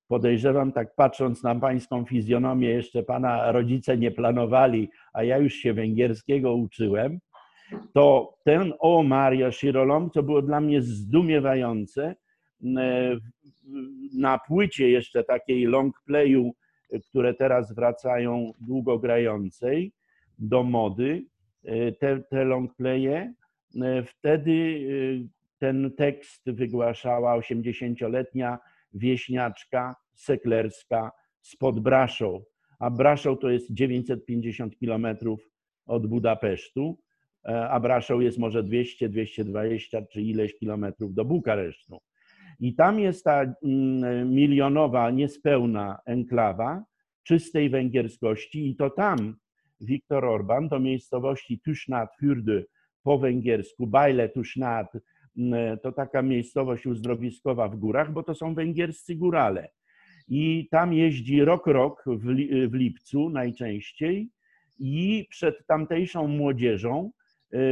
podejrzewam, 0.09 0.73
tak 0.73 0.95
patrząc 0.95 1.43
na 1.43 1.55
pańską 1.55 2.05
fizjonomię, 2.05 2.69
jeszcze 2.69 3.03
pana 3.03 3.53
rodzice 3.53 3.99
nie 3.99 4.11
planowali, 4.11 4.91
a 5.13 5.25
ja 5.25 5.39
już 5.39 5.55
się 5.55 5.75
węgierskiego 5.75 6.55
uczyłem, 6.55 7.19
to 7.93 8.35
ten 8.45 8.73
O 8.79 9.03
Maria 9.03 9.53
Shirolom, 9.53 10.11
to 10.11 10.23
było 10.23 10.43
dla 10.43 10.61
mnie 10.61 10.83
zdumiewające. 10.83 12.15
Na 14.15 14.39
płycie 14.39 14.91
jeszcze 14.91 15.25
takiej 15.25 15.65
long 15.65 16.03
playu, 16.07 16.55
które 17.09 17.35
teraz 17.35 17.75
wracają 17.75 18.53
długogrającej 18.61 19.93
do 20.39 20.63
mody, 20.63 21.25
te, 21.99 22.21
te 22.31 22.45
long 22.45 22.75
playe, 22.75 23.35
wtedy 24.07 24.81
ten 25.59 25.91
tekst 25.97 26.43
wygłaszała 26.47 27.39
80-letnia 27.39 28.59
wieśniaczka 28.95 29.97
seklerska 30.15 31.11
spod 31.41 31.81
Braszow, 31.81 32.43
a 32.79 32.91
Braszow 32.91 33.39
to 33.39 33.51
jest 33.51 33.73
950 33.73 34.79
kilometrów 34.79 35.51
od 35.87 36.07
Budapesztu, 36.07 36.99
e, 36.99 37.04
a 37.45 37.81
Braszow 37.81 38.23
jest 38.23 38.39
może 38.39 38.63
200, 38.63 39.09
220 39.09 40.03
czy 40.13 40.23
ileś 40.23 40.55
kilometrów 40.55 41.15
do 41.15 41.25
Bukaresztu. 41.25 42.01
I 42.61 42.75
tam 42.75 43.01
jest 43.01 43.25
ta 43.25 43.55
mm, 43.65 44.35
milionowa, 44.35 45.11
niespełna 45.11 45.99
enklawa 46.07 46.85
czystej 47.23 47.71
węgierskości 47.71 48.69
i 48.69 48.77
to 48.77 48.91
tam 48.91 49.37
Viktor 49.81 50.25
Orban 50.25 50.69
do 50.69 50.81
miejscowości 50.81 51.61
Tusznat 51.61 52.11
Fürdy 52.23 52.65
po 53.03 53.19
węgiersku, 53.19 53.87
Bajle 53.87 54.29
Tusznat, 54.29 54.93
to 55.83 55.93
taka 55.93 56.23
miejscowość 56.23 56.87
uzdrowiskowa 56.87 57.69
w 57.69 57.77
górach, 57.77 58.13
bo 58.13 58.23
to 58.23 58.35
są 58.35 58.55
węgierscy 58.55 59.15
górale. 59.15 59.69
I 60.29 60.69
tam 60.71 60.93
jeździ 60.93 61.45
rok 61.45 61.67
rok 61.67 62.05
w, 62.07 62.75
lipcu 62.75 63.31
najczęściej 63.31 64.29
i 64.79 65.27
przed 65.31 65.67
tamtejszą 65.67 66.29
młodzieżą 66.29 67.11
e, 67.11 67.24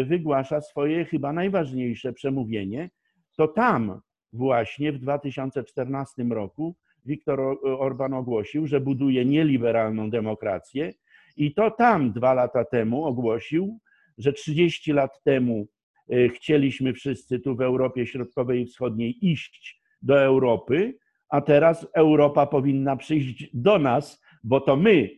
wygłasza 0.05 0.61
swoje 0.61 1.05
chyba 1.05 1.33
najważniejsze 1.33 2.13
przemówienie. 2.13 2.91
To 3.37 3.49
tam 3.49 4.01
właśnie 4.33 4.93
w 4.93 4.99
2014 4.99 6.25
roku 6.25 6.77
Viktor 7.07 7.41
Orban 7.63 8.15
ogłosił, 8.15 8.67
że 8.67 8.81
buduje 8.81 9.25
nieliberalną 9.25 10.11
demokrację 10.11 10.93
i 11.37 11.55
to 11.55 11.71
tam 11.71 12.13
dwa 12.13 12.35
lata 12.35 12.65
temu 12.65 13.05
ogłosił, 13.05 13.79
że 14.19 14.33
30 14.33 14.93
lat 14.93 15.23
temu 15.23 15.67
E, 16.13 16.29
chcieliśmy 16.29 16.93
wszyscy 16.93 17.41
tu 17.41 17.57
w 17.57 17.61
Europie 17.61 18.07
Środkowej 18.07 18.63
i 18.63 18.67
Wschodniej 18.67 19.27
iść 19.27 19.83
do 20.03 20.23
Europy, 20.23 20.99
a 21.29 21.41
teraz 21.41 21.87
Europa 21.95 22.47
powinna 22.47 22.97
przyjść 22.97 23.51
do 23.55 23.79
nas, 23.79 24.23
bo 24.45 24.61
to 24.61 24.77
my 24.77 25.11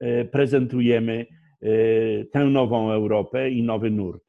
e, 0.00 0.24
prezentujemy 0.24 1.26
tę 2.32 2.44
nową 2.44 2.90
Europę 2.92 3.50
i 3.50 3.62
nowy 3.62 3.90
nurt. 3.90 4.22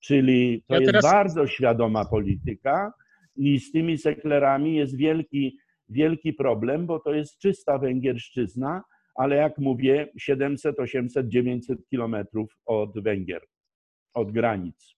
Czyli 0.00 0.62
to 0.68 0.74
ja 0.74 0.80
jest 0.80 0.92
teraz... 0.92 1.04
bardzo 1.04 1.46
świadoma 1.46 2.04
polityka 2.04 2.92
i 3.36 3.60
z 3.60 3.72
tymi 3.72 3.98
seklerami 3.98 4.76
jest 4.76 4.96
wielki, 4.96 5.58
wielki 5.88 6.32
problem, 6.32 6.86
bo 6.86 7.00
to 7.00 7.14
jest 7.14 7.38
czysta 7.38 7.78
węgierszczyzna, 7.78 8.82
ale 9.14 9.36
jak 9.36 9.58
mówię, 9.58 10.08
700, 10.18 10.80
800, 10.80 11.28
900 11.28 11.88
kilometrów 11.88 12.52
od 12.66 13.02
Węgier, 13.02 13.42
od 14.14 14.32
granic. 14.32 14.97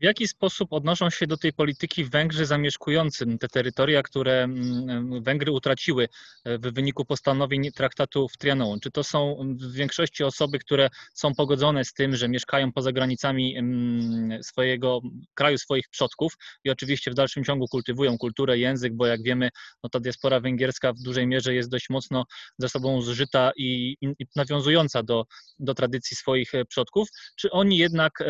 W 0.00 0.04
jaki 0.04 0.28
sposób 0.28 0.72
odnoszą 0.72 1.10
się 1.10 1.26
do 1.26 1.36
tej 1.36 1.52
polityki 1.52 2.04
Węgrzy 2.04 2.46
zamieszkujący 2.46 3.38
te 3.38 3.48
terytoria, 3.48 4.02
które 4.02 4.42
mm, 4.42 5.22
Węgry 5.22 5.52
utraciły 5.52 6.08
e, 6.44 6.58
w 6.58 6.74
wyniku 6.74 7.04
postanowień 7.04 7.72
traktatu 7.72 8.28
w 8.28 8.36
Trianon? 8.36 8.80
Czy 8.80 8.90
to 8.90 9.04
są 9.04 9.36
w 9.60 9.72
większości 9.72 10.24
osoby, 10.24 10.58
które 10.58 10.88
są 11.14 11.34
pogodzone 11.34 11.84
z 11.84 11.92
tym, 11.92 12.16
że 12.16 12.28
mieszkają 12.28 12.72
poza 12.72 12.92
granicami 12.92 13.56
mm, 13.56 14.42
swojego 14.42 15.00
kraju, 15.34 15.58
swoich 15.58 15.88
przodków 15.88 16.32
i 16.64 16.70
oczywiście 16.70 17.10
w 17.10 17.14
dalszym 17.14 17.44
ciągu 17.44 17.66
kultywują 17.68 18.18
kulturę, 18.18 18.58
język, 18.58 18.94
bo 18.94 19.06
jak 19.06 19.22
wiemy, 19.22 19.48
no 19.82 19.90
ta 19.90 20.00
diaspora 20.00 20.40
węgierska 20.40 20.92
w 20.92 20.98
dużej 20.98 21.26
mierze 21.26 21.54
jest 21.54 21.70
dość 21.70 21.90
mocno 21.90 22.24
ze 22.58 22.68
sobą 22.68 23.02
zżyta 23.02 23.52
i, 23.56 23.96
i 24.00 24.26
nawiązująca 24.36 25.02
do, 25.02 25.24
do 25.58 25.74
tradycji 25.74 26.16
swoich 26.16 26.54
e, 26.54 26.64
przodków? 26.64 27.08
Czy 27.36 27.50
oni 27.50 27.78
jednak 27.78 28.20
e, 28.20 28.26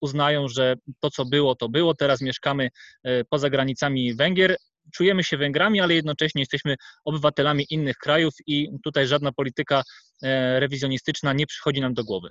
uznają, 0.00 0.48
że 0.48 0.77
to, 1.00 1.10
co 1.10 1.24
było, 1.24 1.54
to 1.54 1.68
było. 1.68 1.94
Teraz 1.94 2.20
mieszkamy 2.20 2.68
e, 3.04 3.24
poza 3.24 3.50
granicami 3.50 4.14
Węgier. 4.14 4.56
Czujemy 4.94 5.24
się 5.24 5.36
Węgrami, 5.36 5.80
ale 5.80 5.94
jednocześnie 5.94 6.42
jesteśmy 6.42 6.76
obywatelami 7.04 7.66
innych 7.70 7.96
krajów 7.96 8.34
i 8.46 8.68
tutaj 8.84 9.06
żadna 9.06 9.32
polityka 9.32 9.82
e, 10.22 10.60
rewizjonistyczna 10.60 11.32
nie 11.32 11.46
przychodzi 11.46 11.80
nam 11.80 11.94
do 11.94 12.04
głowy. 12.04 12.28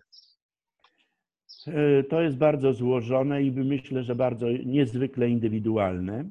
E, 1.67 2.03
to 2.03 2.21
jest 2.21 2.37
bardzo 2.37 2.73
złożone 2.73 3.43
i 3.43 3.51
myślę, 3.51 4.03
że 4.03 4.15
bardzo 4.15 4.47
niezwykle 4.65 5.29
indywidualne. 5.29 6.25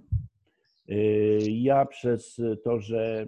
Ja 1.49 1.87
przez 1.87 2.41
to, 2.65 2.81
że 2.81 3.27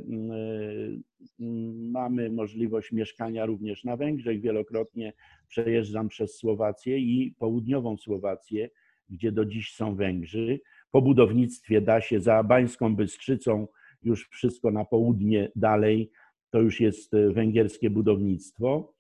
mamy 1.90 2.30
możliwość 2.30 2.92
mieszkania 2.92 3.46
również 3.46 3.84
na 3.84 3.96
Węgrzech, 3.96 4.40
wielokrotnie 4.40 5.12
przejeżdżam 5.48 6.08
przez 6.08 6.36
Słowację 6.36 6.98
i 6.98 7.34
południową 7.38 7.96
Słowację, 7.96 8.70
gdzie 9.10 9.32
do 9.32 9.44
dziś 9.44 9.74
są 9.74 9.96
Węgrzy. 9.96 10.60
po 10.90 11.02
budownictwie 11.02 11.80
da 11.80 12.00
się 12.00 12.20
za 12.20 12.42
Bańską 12.42 12.96
Bystrzycą, 12.96 13.68
już 14.02 14.28
wszystko 14.28 14.70
na 14.70 14.84
południe 14.84 15.50
dalej, 15.56 16.10
to 16.50 16.60
już 16.60 16.80
jest 16.80 17.12
węgierskie 17.32 17.90
budownictwo. 17.90 18.94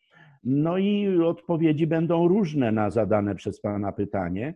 No 0.44 0.78
i 0.78 1.18
odpowiedzi 1.20 1.86
będą 1.86 2.28
różne 2.28 2.72
na 2.72 2.90
zadane 2.90 3.34
przez 3.34 3.60
Pana 3.60 3.92
pytanie, 3.92 4.54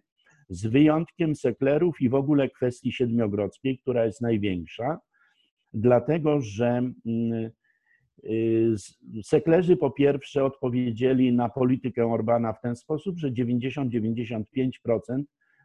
z 0.52 0.66
wyjątkiem 0.66 1.35
seklerów 1.35 2.00
i 2.00 2.09
w 2.09 2.14
ogóle 2.14 2.50
kwestii 2.50 2.92
siedmiogrodzkiej, 2.92 3.78
która 3.78 4.04
jest 4.04 4.21
największa, 4.21 4.99
dlatego 5.73 6.40
że 6.40 6.66
mm, 7.06 7.50
y, 8.25 8.75
seklerzy 9.23 9.76
po 9.76 9.90
pierwsze 9.90 10.44
odpowiedzieli 10.44 11.32
na 11.32 11.49
politykę 11.49 12.12
Orbana 12.12 12.52
w 12.52 12.61
ten 12.61 12.76
sposób, 12.76 13.18
że 13.18 13.30
90-95% 13.30 14.42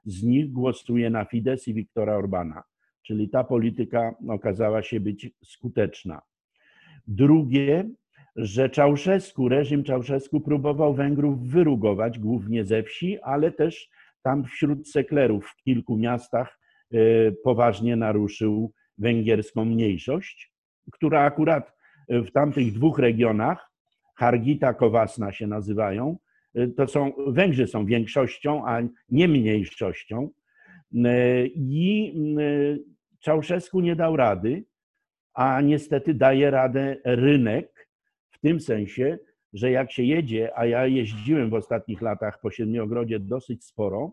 z 0.06 0.24
nich 0.24 0.52
głosuje 0.52 1.10
na 1.10 1.26
Fidesz 1.26 1.68
i 1.68 1.74
Viktora 1.74 2.18
Orbana, 2.18 2.64
czyli 3.04 3.30
ta 3.30 3.44
polityka 3.44 4.16
okazała 4.28 4.84
się 4.84 5.00
być 5.00 5.30
skuteczna. 5.44 6.22
Drugie, 7.08 7.90
że 8.36 8.70
Czałszewsku, 8.70 9.50
reżim 9.50 9.84
Czałszewsku 9.84 10.42
próbował 10.42 10.94
Węgrów 10.94 11.48
wyrugować, 11.48 12.20
głównie 12.20 12.66
ze 12.66 12.84
wsi, 12.84 13.20
ale 13.22 13.52
też 13.52 13.90
tam 14.24 14.46
wśród 14.46 14.90
seklerów 14.90 15.48
w 15.48 15.64
kilku 15.64 15.98
miastach 15.98 16.60
e, 16.92 16.98
poważnie 17.44 17.96
naruszył 17.96 18.74
węgierską 18.98 19.66
mniejszość, 19.66 20.54
która 20.92 21.22
akurat 21.22 21.74
w 22.10 22.32
tamtych 22.32 22.74
dwóch 22.74 23.00
regionach, 23.00 23.72
Hargita, 24.16 24.74
Kowasna 24.74 25.32
się 25.32 25.48
nazywają, 25.48 26.18
e, 26.56 26.68
to 26.68 26.88
są, 26.88 27.12
Węgrzy 27.28 27.68
są 27.68 27.86
większością, 27.86 28.68
a 28.68 28.82
nie 29.10 29.28
mniejszością. 29.28 30.30
E, 30.96 31.46
I 31.46 32.16
Czałszewsku 33.20 33.80
nie 33.80 33.96
dał 33.96 34.16
rady, 34.16 34.64
a 35.34 35.62
niestety 35.62 36.14
daje 36.14 36.52
radę 36.52 36.98
rynek, 37.04 37.90
w 38.32 38.40
tym 38.40 38.60
sensie, 38.60 39.20
że 39.58 39.72
jak 39.72 39.92
się 39.92 40.04
jedzie, 40.04 40.58
a 40.58 40.66
ja 40.66 40.88
jeździłem 40.88 41.50
w 41.50 41.54
ostatnich 41.54 42.02
latach 42.02 42.40
po 42.42 42.52
Siedmiogrodzie 42.52 43.20
dosyć 43.20 43.66
sporo, 43.66 44.12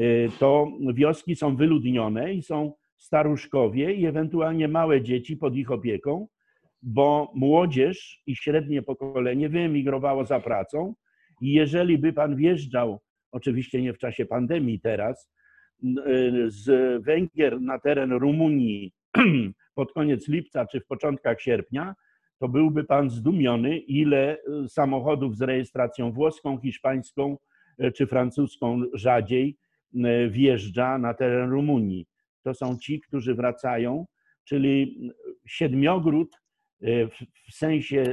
y, 0.00 0.28
to 0.38 0.68
wioski 0.94 1.36
są 1.36 1.56
wyludnione 1.56 2.34
i 2.34 2.42
są 2.42 2.72
staruszkowie 2.96 3.94
i 3.94 4.06
ewentualnie 4.06 4.68
małe 4.68 5.02
dzieci 5.02 5.36
pod 5.36 5.56
ich 5.56 5.70
opieką, 5.70 6.28
bo 6.82 7.32
młodzież 7.34 8.22
i 8.26 8.36
średnie 8.36 8.82
pokolenie 8.82 9.48
wyemigrowało 9.48 10.24
za 10.24 10.40
pracą 10.40 10.94
i 11.40 11.52
jeżeli 11.52 11.98
by 11.98 12.12
pan 12.12 12.36
wjeżdżał, 12.36 13.00
oczywiście 13.32 13.82
nie 13.82 13.92
w 13.92 13.98
czasie 13.98 14.26
pandemii 14.26 14.80
teraz, 14.80 15.30
y, 15.84 16.44
z 16.46 16.66
Węgier 17.04 17.60
na 17.60 17.78
teren 17.78 18.12
Rumunii 18.12 18.92
pod 19.74 19.92
koniec 19.92 20.28
lipca 20.28 20.66
czy 20.66 20.80
w 20.80 20.86
początkach 20.86 21.40
sierpnia, 21.40 21.94
to 22.42 22.48
byłby 22.48 22.84
pan 22.84 23.10
zdumiony, 23.10 23.78
ile 23.78 24.36
y, 24.64 24.68
samochodów 24.68 25.36
z 25.36 25.42
rejestracją 25.42 26.12
włoską, 26.12 26.58
hiszpańską 26.58 27.38
y, 27.84 27.92
czy 27.92 28.06
francuską 28.06 28.82
rzadziej 28.94 29.58
y, 29.94 30.30
wjeżdża 30.30 30.98
na 30.98 31.14
teren 31.14 31.50
Rumunii. 31.50 32.06
To 32.42 32.54
są 32.54 32.78
ci, 32.78 33.00
którzy 33.00 33.34
wracają, 33.34 34.06
czyli 34.44 35.00
siedmiogród 35.46 36.42
w 37.48 37.54
sensie 37.54 38.04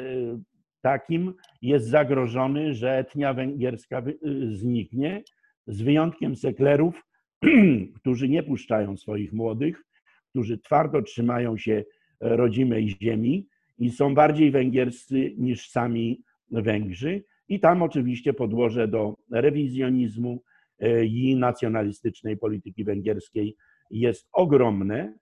takim 0.82 1.34
jest 1.62 1.88
zagrożony, 1.88 2.74
że 2.74 2.98
etnia 2.98 3.34
węgierska 3.34 4.04
zniknie, 4.52 5.24
z 5.68 5.82
wyjątkiem 5.82 6.36
seklerów, 6.36 7.04
którzy 8.00 8.30
nie 8.30 8.44
puszczają 8.44 8.98
swoich 8.98 9.34
młodych, 9.34 9.84
którzy 10.30 10.58
twardo 10.58 11.02
trzymają 11.02 11.58
się 11.58 11.84
rodzimej 12.20 12.98
ziemi 13.02 13.48
i 13.80 13.92
są 13.92 14.16
bardziej 14.16 14.52
węgierscy 14.52 15.34
niż 15.38 15.70
sami 15.70 16.24
Węgrzy. 16.52 17.24
I 17.50 17.60
tam 17.60 17.84
oczywiście 17.84 18.34
podłoże 18.34 18.88
do 18.88 19.18
rewizjonizmu 19.32 20.44
e, 20.80 21.06
i 21.06 21.36
nacjonalistycznej 21.36 22.38
polityki 22.38 22.84
węgierskiej 22.84 23.56
jest 23.92 24.28
ogromne. 24.34 25.14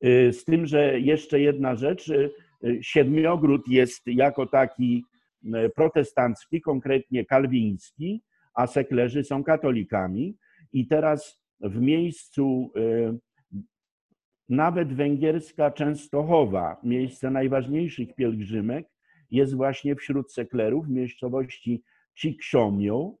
E, 0.00 0.32
z 0.32 0.44
tym, 0.44 0.66
że 0.66 1.00
jeszcze 1.00 1.40
jedna 1.40 1.76
rzecz, 1.76 2.10
e, 2.10 2.28
Siedmiogród 2.80 3.68
jest 3.68 4.06
jako 4.06 4.46
taki 4.46 5.04
protestancki, 5.76 6.60
konkretnie 6.60 7.24
kalwiński, 7.24 8.22
a 8.54 8.66
seklerzy 8.66 9.24
są 9.24 9.44
katolikami. 9.44 10.36
I 10.72 10.86
teraz 10.86 11.40
w 11.60 11.80
miejscu 11.80 12.72
nawet 14.48 14.94
węgierska 14.94 15.70
Częstochowa, 15.70 16.76
miejsce 16.82 17.30
najważniejszych 17.30 18.14
pielgrzymek, 18.14 18.86
jest 19.30 19.54
właśnie 19.54 19.94
wśród 19.94 20.32
seklerów 20.32 20.86
w 20.86 20.90
miejscowości 20.90 21.82
Ciksiomio 22.14 23.14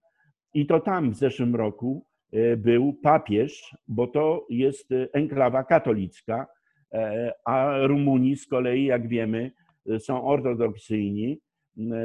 i 0.54 0.66
to 0.66 0.80
tam 0.80 1.10
w 1.10 1.16
zeszłym 1.16 1.56
roku 1.56 2.06
e, 2.32 2.56
był 2.56 2.92
papież, 2.92 3.76
bo 3.88 4.06
to 4.06 4.46
jest 4.50 4.88
enklawa 5.12 5.64
katolicka, 5.64 6.46
e, 6.92 7.32
a 7.44 7.86
Rumuni 7.86 8.36
z 8.36 8.46
kolei, 8.46 8.84
jak 8.84 9.08
wiemy, 9.08 9.50
są 9.98 10.24
ortodoksyjni, 10.24 11.40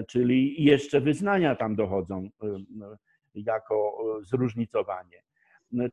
czyli 0.08 0.64
jeszcze 0.64 1.02
wyznania 1.02 1.56
tam 1.56 1.76
dochodzą 1.76 2.30
jako 3.36 3.98
zróżnicowanie. 4.22 5.22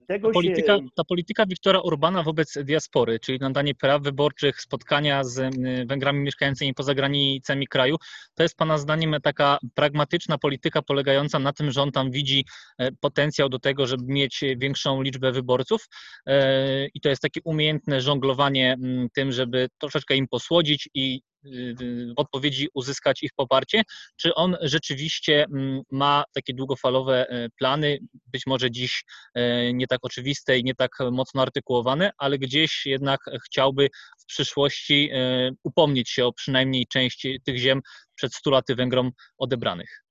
Tego 0.07 0.29
ta, 0.29 0.33
polityka, 0.33 0.77
się... 0.77 0.87
ta 0.95 1.05
polityka 1.05 1.47
Wiktora 1.47 1.81
Urbana 1.81 2.23
wobec 2.23 2.59
diaspory, 2.65 3.21
czyli 3.21 3.39
nadanie 3.39 3.75
praw 3.75 4.03
wyborczych, 4.03 4.61
spotkania 4.61 5.25
z 5.25 5.57
Węgrami 5.89 6.21
mieszkającymi 6.21 6.75
poza 6.75 6.95
granicami 6.95 7.67
kraju, 7.67 7.97
to 8.35 8.43
jest 8.43 8.57
Pana 8.57 8.79
zdaniem 8.79 9.17
taka 9.23 9.59
pragmatyczna 9.75 10.39
polityka 10.39 10.83
polegająca 10.83 11.39
na 11.39 11.53
tym, 11.53 11.71
że 11.71 11.83
on 11.83 11.93
tam 11.93 12.11
widzi 12.11 12.45
e, 12.79 12.93
potencjał 12.93 13.49
do 13.49 13.59
tego, 13.59 13.87
żeby 13.87 14.05
mieć 14.07 14.45
większą 14.57 15.03
liczbę 15.03 15.33
wyborców? 15.33 15.89
E, 16.27 16.87
i 16.87 17.01
to 17.01 17.09
jest 17.09 17.23
takie 17.23 17.41
umiejętne 17.45 18.01
żonglowanie 18.01 18.77
tym, 19.15 19.33
żeby 19.33 19.69
troszeczkę 19.79 20.17
im 20.17 20.29
posłodzić 20.29 20.89
i 20.95 21.21
w 21.53 22.13
odpowiedzi 22.17 22.69
uzyskać 22.75 23.23
ich 23.23 23.31
poparcie, 23.37 23.83
czy 24.17 24.35
on 24.35 24.57
rzeczywiście 24.61 25.45
mm, 25.45 25.83
ma 25.91 26.25
takie 26.35 26.55
długofalowe 26.55 27.29
e, 27.29 27.49
plany, 27.59 27.99
być 28.33 28.47
może 28.47 28.71
dziś 28.71 29.05
e, 29.35 29.73
nie 29.73 29.87
tak 29.87 29.99
oczywiste 30.03 30.59
i 30.59 30.65
nie 30.65 30.75
tak 30.75 30.91
mocno 31.13 31.43
artykułowane, 31.43 32.11
ale 32.19 32.39
gdzieś 32.39 32.87
jednak 32.87 33.21
chciałby 33.47 33.89
w 34.19 34.27
przyszłości 34.27 35.11
e, 35.13 35.51
upomnieć 35.65 36.11
się 36.11 36.27
o 36.27 36.33
przynajmniej 36.33 36.87
część 36.87 37.29
tych 37.45 37.57
ziem 37.57 37.81
przed 38.15 38.35
100 38.35 38.51
laty 38.51 38.75
Węgrom 38.75 39.11
odebranych. 39.39 40.03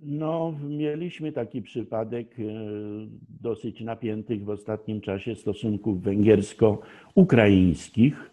No, 0.00 0.54
mieliśmy 0.62 1.32
taki 1.32 1.62
przypadek 1.62 2.36
dosyć 3.40 3.80
napiętych 3.80 4.44
w 4.44 4.50
ostatnim 4.50 5.00
czasie 5.00 5.34
stosunków 5.34 6.02
węgiersko-ukraińskich 6.02 8.30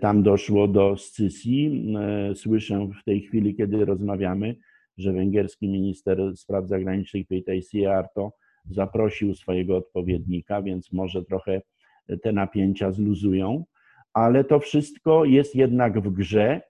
tam 0.00 0.22
doszło 0.22 0.68
do 0.68 0.96
scysji. 0.96 1.94
E, 1.98 2.34
słyszę 2.34 2.88
w 3.00 3.04
tej 3.04 3.20
chwili, 3.20 3.54
kiedy 3.54 3.84
rozmawiamy, 3.84 4.56
że 4.98 5.12
węgierski 5.12 5.68
minister 5.68 6.36
spraw 6.36 6.68
zagranicznych 6.68 7.26
Peter 7.26 7.64
Siarto 7.64 8.32
zaprosił 8.70 9.34
swojego 9.34 9.76
odpowiednika, 9.76 10.62
więc 10.62 10.92
może 10.92 11.24
trochę 11.24 11.62
te 12.22 12.32
napięcia 12.32 12.92
zluzują, 12.92 13.64
ale 14.12 14.44
to 14.44 14.60
wszystko 14.60 15.24
jest 15.24 15.54
jednak 15.54 16.00
w 16.00 16.10
grze. 16.12 16.60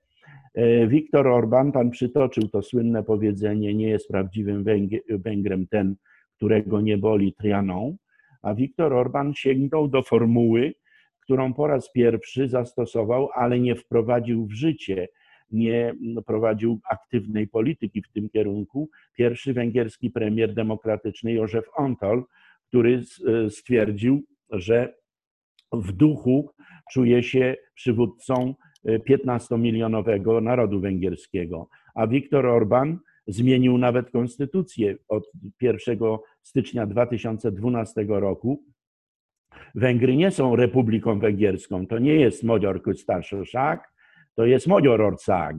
E, 0.54 0.86
Viktor 0.86 1.26
Orban, 1.26 1.72
pan 1.72 1.90
przytoczył 1.90 2.48
to 2.48 2.62
słynne 2.62 3.02
powiedzenie, 3.02 3.74
nie 3.74 3.88
jest 3.88 4.08
prawdziwym 4.08 4.64
Węgrem 5.08 5.66
ten, 5.66 5.96
którego 6.36 6.80
nie 6.80 6.98
boli 6.98 7.34
trianą, 7.34 7.96
a 8.42 8.54
Viktor 8.54 8.92
Orban 8.92 9.34
sięgnął 9.34 9.88
do 9.88 10.02
formuły, 10.02 10.74
którą 11.28 11.54
po 11.54 11.66
raz 11.66 11.92
pierwszy 11.92 12.48
zastosował, 12.48 13.28
ale 13.34 13.60
nie 13.60 13.74
wprowadził 13.74 14.46
w 14.46 14.52
życie, 14.52 15.08
nie 15.50 15.94
prowadził 16.26 16.80
aktywnej 16.90 17.48
polityki 17.48 18.02
w 18.02 18.12
tym 18.12 18.28
kierunku. 18.28 18.90
Pierwszy 19.16 19.54
węgierski 19.54 20.10
premier 20.10 20.54
demokratyczny 20.54 21.32
Józef 21.32 21.64
Antol, 21.76 22.24
który 22.68 23.02
stwierdził, 23.48 24.22
że 24.50 24.94
w 25.72 25.92
duchu 25.92 26.50
czuje 26.92 27.22
się 27.22 27.56
przywódcą 27.74 28.54
15-milionowego 28.86 30.42
narodu 30.42 30.80
węgierskiego. 30.80 31.68
A 31.94 32.06
Viktor 32.06 32.46
Orban 32.46 32.98
zmienił 33.26 33.78
nawet 33.78 34.10
konstytucję 34.10 34.96
od 35.08 35.30
1 35.60 35.98
stycznia 36.42 36.86
2012 36.86 38.04
roku 38.08 38.64
Węgry 39.74 40.16
nie 40.16 40.30
są 40.30 40.56
Republiką 40.56 41.18
Węgierską. 41.18 41.86
To 41.86 41.98
nie 41.98 42.14
jest 42.14 42.44
Magyar 42.44 42.82
Köztársaság, 42.82 43.78
to 44.34 44.46
jest 44.46 44.66
Magyarország, 44.66 45.56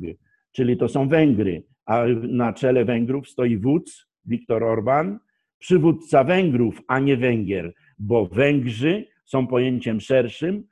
czyli 0.51 0.77
to 0.77 0.87
są 0.87 1.07
Węgry. 1.07 1.63
A 1.85 2.05
na 2.21 2.53
czele 2.53 2.85
Węgrów 2.85 3.29
stoi 3.29 3.57
wódz 3.57 4.07
Viktor 4.25 4.63
Orban, 4.63 5.19
przywódca 5.59 6.23
Węgrów, 6.23 6.81
a 6.87 6.99
nie 6.99 7.17
Węgier, 7.17 7.73
bo 7.99 8.25
Węgrzy 8.25 9.05
są 9.25 9.47
pojęciem 9.47 9.99
szerszym 9.99 10.63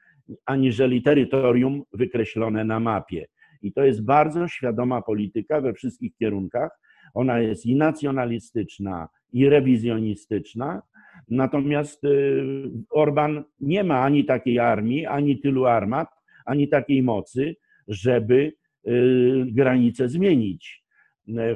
aniżeli 0.45 1.01
terytorium 1.01 1.83
wykreślone 1.93 2.63
na 2.63 2.79
mapie. 2.79 3.27
I 3.61 3.73
to 3.73 3.83
jest 3.83 4.05
bardzo 4.05 4.47
świadoma 4.47 5.01
polityka 5.01 5.61
we 5.61 5.73
wszystkich 5.73 6.15
kierunkach. 6.15 6.71
Ona 7.13 7.39
jest 7.39 7.65
i 7.65 7.75
nacjonalistyczna, 7.75 9.07
i 9.33 9.49
rewizjonistyczna. 9.49 10.81
Natomiast 11.27 12.03
y, 12.03 12.43
Orban 12.89 13.43
nie 13.59 13.83
ma 13.83 14.01
ani 14.03 14.25
takiej 14.25 14.59
armii, 14.59 15.05
ani 15.05 15.39
tylu 15.39 15.65
armat, 15.65 16.07
ani 16.45 16.67
takiej 16.67 17.03
mocy, 17.03 17.55
żeby 17.87 18.53
y, 18.87 19.45
granice 19.45 20.09
zmienić. 20.09 20.83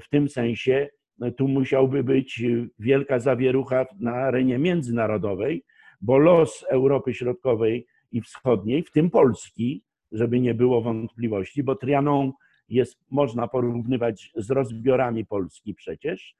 W 0.01 0.09
tym 0.09 0.29
sensie 0.29 0.89
tu 1.37 1.47
musiałby 1.47 2.03
być 2.03 2.43
wielka 2.79 3.19
zawierucha 3.19 3.85
na 3.99 4.11
arenie 4.11 4.59
międzynarodowej, 4.59 5.63
bo 6.01 6.17
los 6.17 6.65
Europy 6.69 7.13
Środkowej 7.13 7.87
i 8.11 8.21
Wschodniej, 8.21 8.83
w 8.83 8.91
tym 8.91 9.09
Polski, 9.09 9.83
żeby 10.11 10.39
nie 10.39 10.53
było 10.53 10.81
wątpliwości, 10.81 11.63
bo 11.63 11.75
Trianon 11.75 12.31
jest, 12.69 12.99
można 13.11 13.47
porównywać 13.47 14.31
z 14.35 14.51
rozbiorami 14.51 15.25
Polski 15.25 15.73
przecież, 15.73 16.35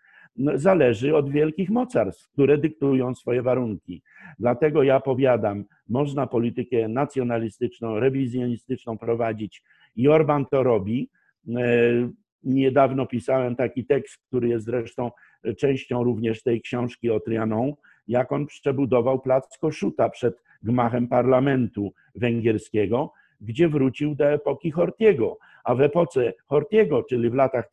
zależy 0.55 1.15
od 1.15 1.29
wielkich 1.29 1.69
mocarstw, 1.69 2.29
które 2.29 2.57
dyktują 2.57 3.15
swoje 3.15 3.41
warunki. 3.41 4.01
Dlatego 4.39 4.83
ja 4.83 4.99
powiadam, 4.99 5.65
można 5.89 6.27
politykę 6.27 6.87
nacjonalistyczną, 6.87 7.99
rewizjonistyczną 7.99 8.97
prowadzić 8.97 9.63
i 9.95 10.07
Orban 10.07 10.45
to 10.45 10.63
robi. 10.63 11.09
E, 11.57 12.09
niedawno 12.43 13.05
pisałem 13.05 13.55
taki 13.55 13.85
tekst, 13.85 14.17
który 14.27 14.47
jest 14.47 14.65
zresztą 14.65 15.11
częścią 15.57 16.03
również 16.03 16.43
tej 16.43 16.61
książki 16.61 17.09
o 17.09 17.19
Trianon, 17.19 17.73
jak 18.07 18.31
on 18.31 18.45
przebudował 18.45 19.19
plac 19.19 19.57
Koszuta 19.57 20.09
przed 20.09 20.41
gmachem 20.63 21.07
parlamentu 21.07 21.93
węgierskiego, 22.15 23.13
gdzie 23.41 23.69
wrócił 23.69 24.15
do 24.15 24.25
epoki 24.31 24.71
Hortiego. 24.71 25.37
A 25.63 25.75
w 25.75 25.81
epoce 25.81 26.33
Hortiego, 26.47 27.03
czyli 27.03 27.29
w 27.29 27.33
latach 27.33 27.69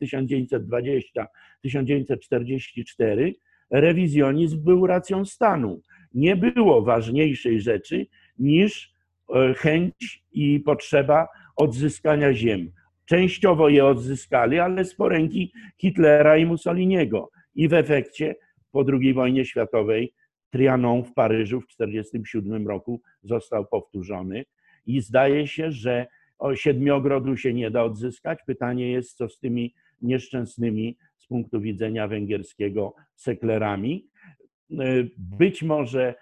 1920-1944, 1.65 3.33
rewizjonizm 3.71 4.63
był 4.63 4.87
racją 4.87 5.25
stanu. 5.25 5.81
Nie 6.13 6.35
było 6.35 6.81
ważniejszej 6.81 7.61
rzeczy 7.61 8.07
niż 8.39 8.93
e, 9.35 9.53
chęć 9.53 10.23
i 10.31 10.59
potrzeba 10.59 11.27
odzyskania 11.55 12.33
ziem. 12.33 12.71
Częściowo 13.05 13.69
je 13.69 13.85
odzyskali, 13.85 14.59
ale 14.59 14.85
z 14.85 14.95
poręki 14.95 15.51
Hitlera 15.77 16.37
i 16.37 16.45
Mussoliniego. 16.45 17.29
I 17.55 17.67
w 17.67 17.73
efekcie 17.73 18.35
po 18.71 18.85
II 19.01 19.13
wojnie 19.13 19.45
światowej 19.45 20.13
Trianon 20.49 21.03
w 21.03 21.13
Paryżu 21.13 21.61
w 21.61 21.67
1947 21.67 22.67
roku 22.67 23.01
został 23.23 23.65
powtórzony 23.65 24.45
i 24.89 25.01
zdaje 25.01 25.47
się, 25.47 25.71
że 25.71 26.07
siedmiogrodu 26.53 27.37
się 27.37 27.53
nie 27.53 27.71
da 27.71 27.83
odzyskać. 27.83 28.39
Pytanie 28.45 28.91
jest, 28.91 29.17
co 29.17 29.29
z 29.29 29.39
tymi 29.39 29.73
nieszczęsnymi 30.01 30.97
z 31.17 31.27
punktu 31.27 31.61
widzenia 31.61 32.07
węgierskiego 32.07 32.93
seklerami. 33.15 34.07
Być 35.17 35.63
może 35.63 36.15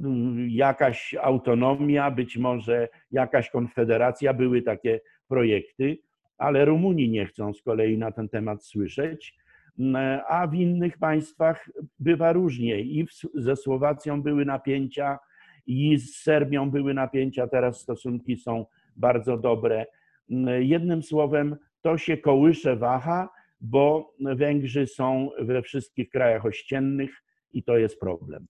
mm, 0.00 0.50
jakaś 0.50 1.14
autonomia, 1.20 2.10
być 2.10 2.36
może 2.36 2.88
jakaś 3.10 3.50
konfederacja, 3.50 4.34
były 4.34 4.62
takie 4.62 5.00
projekty, 5.28 5.98
ale 6.38 6.64
Rumuni 6.64 7.08
nie 7.08 7.26
chcą 7.26 7.54
z 7.54 7.62
kolei 7.62 7.98
na 7.98 8.12
ten 8.12 8.28
temat 8.28 8.64
słyszeć. 8.64 9.34
Mm, 9.78 10.20
a 10.28 10.46
w 10.46 10.54
innych 10.54 10.98
państwach 10.98 11.70
bywa 11.98 12.32
różnie. 12.32 12.80
I 12.80 13.06
ze 13.34 13.56
Słowacją 13.56 14.22
były 14.22 14.44
napięcia, 14.44 15.18
i 15.66 15.98
z 15.98 16.22
Serbią 16.22 16.70
były 16.70 16.94
napięcia, 16.94 17.46
teraz 17.46 17.80
stosunki 17.80 18.36
są 18.36 18.66
bardzo 18.96 19.38
dobre. 19.38 19.86
Mm, 20.30 20.62
jednym 20.62 21.02
słowem, 21.02 21.56
to 21.82 21.98
się 21.98 22.16
kołysze 22.16 22.76
waha, 22.76 23.28
bo 23.60 24.14
Węgrzy 24.20 24.86
są 24.86 25.30
we 25.38 25.62
wszystkich 25.62 26.10
krajach 26.10 26.46
ościennych 26.46 27.24
i 27.52 27.62
to 27.62 27.76
jest 27.76 28.00
problem. 28.00 28.46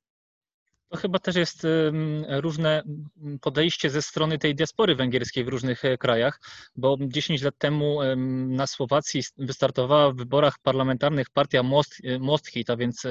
To 0.95 0.99
chyba 1.01 1.19
też 1.19 1.37
jest 1.37 1.67
różne 2.29 2.83
podejście 3.41 3.91
ze 3.91 4.03
strony 4.03 4.39
tej 4.39 4.55
diaspory 4.55 4.95
węgierskiej 4.95 5.45
w 5.45 5.49
różnych 5.49 5.85
e, 5.85 5.99
krajach, 5.99 6.41
bo 6.77 6.97
10 7.01 7.43
lat 7.43 7.55
temu 7.59 7.99
na 8.49 8.67
Słowacji 8.67 9.23
wystartowała 9.39 10.13
w 10.13 10.17
wyborach 10.17 10.59
parlamentarnych 10.63 11.31
partia 11.31 11.63
Most, 11.63 11.95
e, 12.05 12.19
Mosthit, 12.19 12.71
a 12.71 12.77
więc 12.77 13.03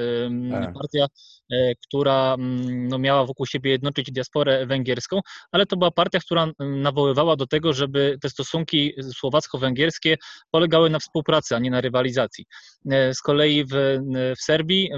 partia, 0.74 1.06
e, 1.52 1.74
która 1.86 2.36
no, 2.68 2.98
miała 2.98 3.26
wokół 3.26 3.46
siebie 3.46 3.70
jednoczyć 3.70 4.12
diasporę 4.12 4.66
węgierską, 4.66 5.20
ale 5.52 5.66
to 5.66 5.76
była 5.76 5.90
partia, 5.90 6.18
która 6.20 6.46
nawoływała 6.58 7.36
do 7.36 7.46
tego, 7.46 7.72
żeby 7.72 8.18
te 8.20 8.30
stosunki 8.30 8.92
słowacko-węgierskie 9.12 10.16
polegały 10.50 10.90
na 10.90 10.98
współpracy, 10.98 11.56
a 11.56 11.58
nie 11.58 11.70
na 11.70 11.80
rywalizacji. 11.80 12.44
Z 13.12 13.20
kolei 13.22 13.64
w, 13.64 13.98
w 14.38 14.42
Serbii 14.42 14.90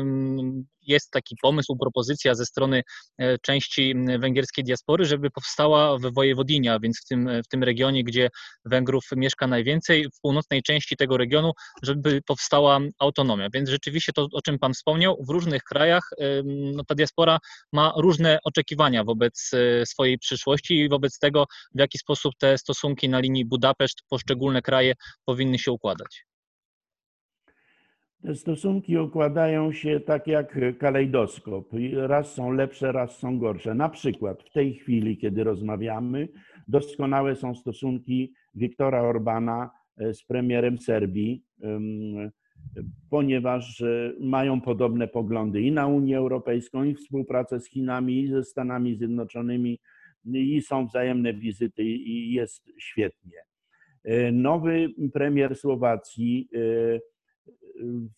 jest 0.87 1.11
taki 1.11 1.37
pomysł, 1.43 1.77
propozycja 1.77 2.35
ze 2.35 2.47
strony 2.47 2.83
e, 3.19 3.39
części 3.39 3.95
węgierskiej 4.19 4.65
diaspory, 4.65 5.05
żeby 5.05 5.31
powstała 5.31 5.99
w 5.99 6.15
Wojewodinie, 6.15 6.73
a 6.73 6.79
więc 6.79 7.01
w 7.05 7.09
tym, 7.09 7.31
w 7.45 7.49
tym 7.49 7.63
regionie, 7.63 8.05
gdzie 8.05 8.29
Węgrów 8.65 9.05
mieszka 9.17 9.47
najwięcej, 9.47 10.07
w 10.15 10.21
północnej 10.21 10.63
części 10.63 10.97
tego 10.97 11.17
regionu, 11.17 11.53
żeby 11.83 12.21
powstała 12.27 12.81
autonomia. 12.99 13.49
Więc 13.55 13.69
rzeczywiście 13.69 14.13
to, 14.13 14.29
o 14.33 14.43
czym 14.43 14.59
Pan 14.59 14.75
wspomniał, 14.75 15.25
w 15.29 15.31
różnych 15.31 15.63
krajach 15.63 16.11
no, 16.45 16.85
ta 16.85 16.95
diaspora 16.95 17.39
ma 17.73 17.93
różne 17.97 18.39
oczekiwania 18.45 19.05
wobec 19.05 19.51
e, 19.53 19.87
swojej 19.87 20.19
przyszłości 20.19 20.75
i 20.81 20.89
wobec 20.89 21.19
tego, 21.19 21.45
w 21.75 21.81
jaki 21.81 21.99
sposób 21.99 22.33
te 22.39 22.59
stosunki 22.59 23.09
na 23.09 23.19
linii 23.21 23.45
Budapeszt, 23.45 24.03
poszczególne 24.09 24.63
kraje 24.63 24.95
powinny 25.25 25.59
się 25.59 25.73
układać. 25.73 26.27
Te 28.23 28.35
stosunki 28.35 28.99
układają 28.99 29.73
się 29.73 30.01
tak 30.01 30.27
jak 30.27 30.59
kalejdoskop. 30.79 31.69
Raz 31.93 32.35
są 32.35 32.53
lepsze, 32.53 32.93
raz 32.93 33.19
są 33.19 33.39
gorsze. 33.39 33.75
Na 33.75 33.89
przykład 33.89 34.43
w 34.43 34.53
tej 34.53 34.75
chwili, 34.75 35.19
kiedy 35.19 35.45
rozmawiamy, 35.45 36.29
doskonałe 36.69 37.37
są 37.37 37.55
stosunki 37.55 38.35
Wiktora 38.55 39.03
Orbana 39.03 39.71
e, 39.97 40.15
z 40.15 40.25
premierem 40.25 40.79
Serbii, 40.79 41.45
ponieważ 43.11 43.81
e, 43.81 44.13
mają 44.21 44.61
podobne 44.61 45.09
poglądy 45.09 45.61
i 45.61 45.73
na 45.73 45.87
Unię 45.87 46.19
Europejską, 46.19 46.85
i 46.85 46.95
współpracę 46.95 47.61
z 47.61 47.69
Chinami, 47.69 48.21
i 48.21 48.29
ze 48.29 48.45
Stanami 48.45 48.97
Zjednoczonymi, 48.97 49.81
i 50.25 50.63
są 50.63 50.87
wzajemne 50.87 51.35
wizyty, 51.35 51.85
i 51.85 52.33
jest 52.33 52.73
świetnie. 52.79 53.39
E, 54.05 54.33
nowy 54.33 54.89
premier 55.13 55.57
Słowacji 55.57 56.49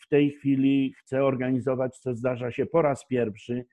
w 0.01 0.09
tej 0.09 0.31
chwili 0.31 0.95
chce 0.99 1.25
organizować, 1.25 1.99
co 1.99 2.15
zdarza 2.15 2.51
się 2.51 2.67
po 2.67 2.83
raz 2.83 3.07
pierwszy 3.07 3.65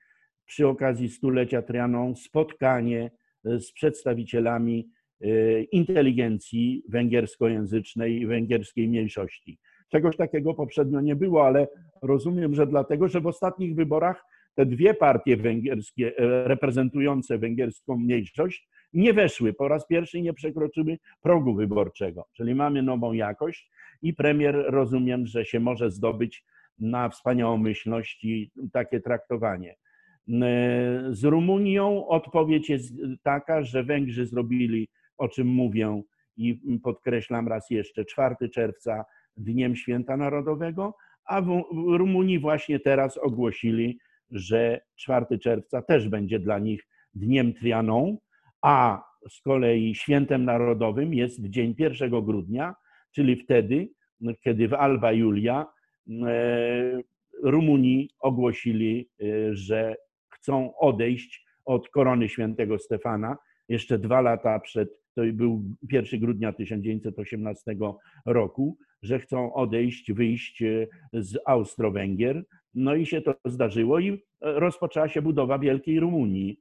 przy 0.46 0.66
okazji 0.66 1.08
stulecia 1.08 1.62
Trianon, 1.62 2.16
spotkanie 2.16 3.10
e, 3.44 3.60
z 3.60 3.72
przedstawicielami 3.72 4.88
e, 5.20 5.62
inteligencji 5.62 6.82
węgierskojęzycznej 6.88 8.20
i 8.20 8.26
węgierskiej 8.26 8.88
mniejszości. 8.88 9.58
Czegoś 9.88 10.16
takiego 10.16 10.54
poprzednio 10.54 11.00
nie 11.00 11.16
było, 11.16 11.46
ale 11.46 11.68
rozumiem, 12.02 12.54
że 12.54 12.66
dlatego, 12.66 13.08
że 13.08 13.20
w 13.20 13.26
ostatnich 13.26 13.74
wyborach 13.74 14.24
te 14.54 14.66
dwie 14.66 14.94
partie 14.94 15.36
węgierskie 15.36 16.18
e, 16.18 16.48
reprezentujące 16.48 17.38
węgierską 17.38 17.96
mniejszość 17.96 18.68
nie 18.92 19.12
weszły 19.12 19.52
po 19.52 19.68
raz 19.68 19.86
pierwszy 19.86 20.20
nie 20.20 20.32
przekroczyły 20.32 20.98
progu 21.22 21.54
wyborczego. 21.54 22.26
Czyli 22.32 22.54
mamy 22.54 22.82
nową 22.82 23.12
jakość 23.12 23.70
i 24.02 24.14
premier 24.14 24.64
rozumiem, 24.68 25.26
że 25.26 25.44
się 25.44 25.60
może 25.60 25.90
zdobyć 25.90 26.44
na 26.78 27.08
wspaniałomyślność 27.08 28.24
i 28.24 28.50
takie 28.72 29.00
traktowanie. 29.00 29.76
Z 31.10 31.24
Rumunią 31.24 32.06
odpowiedź 32.06 32.70
jest 32.70 32.94
taka, 33.22 33.62
że 33.62 33.84
Węgrzy 33.84 34.26
zrobili, 34.26 34.88
o 35.18 35.28
czym 35.28 35.46
mówię 35.46 36.02
i 36.36 36.80
podkreślam 36.82 37.48
raz 37.48 37.70
jeszcze, 37.70 38.04
4 38.04 38.48
czerwca 38.48 39.04
Dniem 39.36 39.76
Święta 39.76 40.16
Narodowego, 40.16 40.94
a 41.24 41.42
w 41.42 41.62
Rumunii 41.96 42.38
właśnie 42.38 42.80
teraz 42.80 43.18
ogłosili, 43.18 43.98
że 44.30 44.80
4 44.96 45.38
czerwca 45.38 45.82
też 45.82 46.08
będzie 46.08 46.38
dla 46.38 46.58
nich 46.58 46.86
Dniem 47.14 47.52
Trianon, 47.52 48.16
a 48.62 49.04
z 49.28 49.40
kolei 49.40 49.94
świętem 49.94 50.44
narodowym 50.44 51.14
jest 51.14 51.40
dzień 51.40 51.74
1 51.78 52.24
grudnia, 52.24 52.74
czyli 53.16 53.36
wtedy, 53.36 53.88
kiedy 54.44 54.68
w 54.68 54.74
Alba 54.74 55.12
Julia 55.12 55.66
e, 56.26 57.00
Rumuni 57.42 58.10
ogłosili, 58.20 59.08
e, 59.20 59.26
że 59.54 59.96
chcą 60.34 60.76
odejść 60.78 61.46
od 61.64 61.88
korony 61.88 62.28
świętego 62.28 62.78
Stefana. 62.78 63.36
Jeszcze 63.68 63.98
dwa 63.98 64.20
lata 64.20 64.60
przed, 64.60 64.88
to 65.14 65.22
był 65.32 65.62
1 65.92 66.20
grudnia 66.20 66.52
1918 66.52 67.76
roku, 68.26 68.78
że 69.02 69.18
chcą 69.18 69.54
odejść, 69.54 70.12
wyjść 70.12 70.62
e, 70.62 70.86
z 71.12 71.38
Austro-Węgier 71.46 72.44
No 72.74 72.94
i 72.94 73.06
się 73.06 73.20
to 73.20 73.34
zdarzyło 73.44 74.00
i 74.00 74.22
rozpoczęła 74.40 75.08
się 75.08 75.22
budowa 75.22 75.58
Wielkiej 75.58 76.00
Rumunii. 76.00 76.60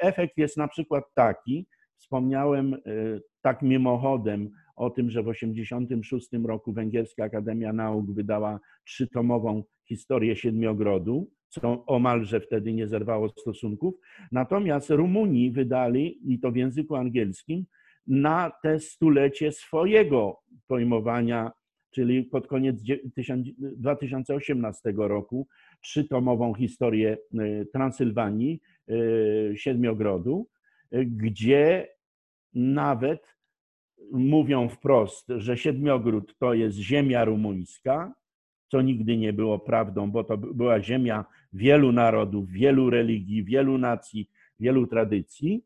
Efekt 0.00 0.38
jest 0.38 0.56
na 0.56 0.68
przykład 0.68 1.04
taki, 1.14 1.66
wspomniałem 1.98 2.76
tak 3.42 3.62
mimochodem 3.62 4.50
o 4.76 4.90
tym, 4.90 5.10
że 5.10 5.22
w 5.22 5.26
1986 5.26 6.46
roku 6.46 6.72
Węgierska 6.72 7.24
Akademia 7.24 7.72
Nauk 7.72 8.10
wydała 8.10 8.60
trzytomową 8.84 9.62
historię 9.88 10.36
Siedmiogrodu, 10.36 11.30
co 11.48 11.86
omalże 11.86 12.40
wtedy 12.40 12.72
nie 12.72 12.88
zerwało 12.88 13.28
stosunków. 13.28 13.94
Natomiast 14.32 14.90
Rumuni 14.90 15.50
wydali, 15.50 16.34
i 16.34 16.40
to 16.40 16.52
w 16.52 16.56
języku 16.56 16.96
angielskim, 16.96 17.66
na 18.06 18.52
te 18.62 18.80
stulecie 18.80 19.52
swojego 19.52 20.40
pojmowania, 20.66 21.52
czyli 21.90 22.22
pod 22.24 22.46
koniec 22.46 22.82
2018 23.58 24.92
roku, 24.96 25.48
trzytomową 25.82 26.54
historię 26.54 27.18
y, 27.34 27.66
Transylwanii, 27.72 28.60
y, 28.90 29.54
Siedmiogrodu, 29.56 30.48
gdzie 30.92 31.88
nawet 32.54 33.36
mówią 34.12 34.68
wprost, 34.68 35.26
że 35.36 35.56
Siedmiogród 35.56 36.38
to 36.38 36.54
jest 36.54 36.76
ziemia 36.76 37.24
rumuńska, 37.24 38.14
co 38.68 38.82
nigdy 38.82 39.16
nie 39.16 39.32
było 39.32 39.58
prawdą, 39.58 40.10
bo 40.10 40.24
to 40.24 40.38
była 40.38 40.82
ziemia 40.82 41.24
wielu 41.52 41.92
narodów, 41.92 42.50
wielu 42.50 42.90
religii, 42.90 43.44
wielu 43.44 43.78
nacji, 43.78 44.30
wielu 44.60 44.86
tradycji, 44.86 45.64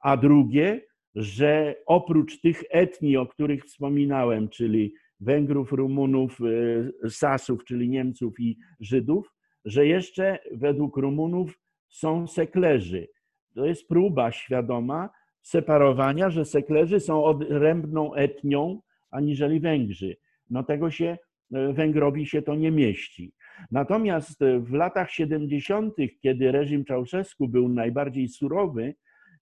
a 0.00 0.16
drugie, 0.16 0.80
że 1.14 1.74
oprócz 1.86 2.40
tych 2.40 2.62
etnii, 2.70 3.16
o 3.16 3.26
których 3.26 3.64
wspominałem, 3.64 4.48
czyli 4.48 4.94
Węgrów, 5.20 5.72
Rumunów, 5.72 6.40
y, 6.40 7.10
Sasów, 7.10 7.64
czyli 7.64 7.88
Niemców 7.88 8.40
i 8.40 8.58
Żydów, 8.80 9.34
że 9.64 9.86
jeszcze 9.86 10.38
według 10.52 10.96
Rumunów 10.96 11.58
są 11.88 12.26
seklerzy. 12.26 13.08
To 13.54 13.66
jest 13.66 13.88
próba 13.88 14.32
świadoma 14.32 15.10
separowania, 15.42 16.30
że 16.30 16.44
seklerzy 16.44 17.00
są 17.00 17.24
odrębną 17.24 18.14
etnią 18.14 18.80
aniżeli 19.10 19.60
Węgrzy. 19.60 20.16
No 20.50 20.62
tego 20.62 20.90
się 20.90 21.16
E, 21.52 21.72
Węgrowi 21.72 22.26
się 22.26 22.42
to 22.42 22.54
nie 22.54 22.70
mieści. 22.70 23.32
Natomiast 23.70 24.42
e, 24.42 24.60
w 24.60 24.72
latach 24.72 25.10
70., 25.10 25.94
kiedy 26.22 26.52
reżim 26.52 26.84
Czałszewsku 26.84 27.48
był 27.48 27.68
najbardziej 27.68 28.28
surowy, 28.28 28.94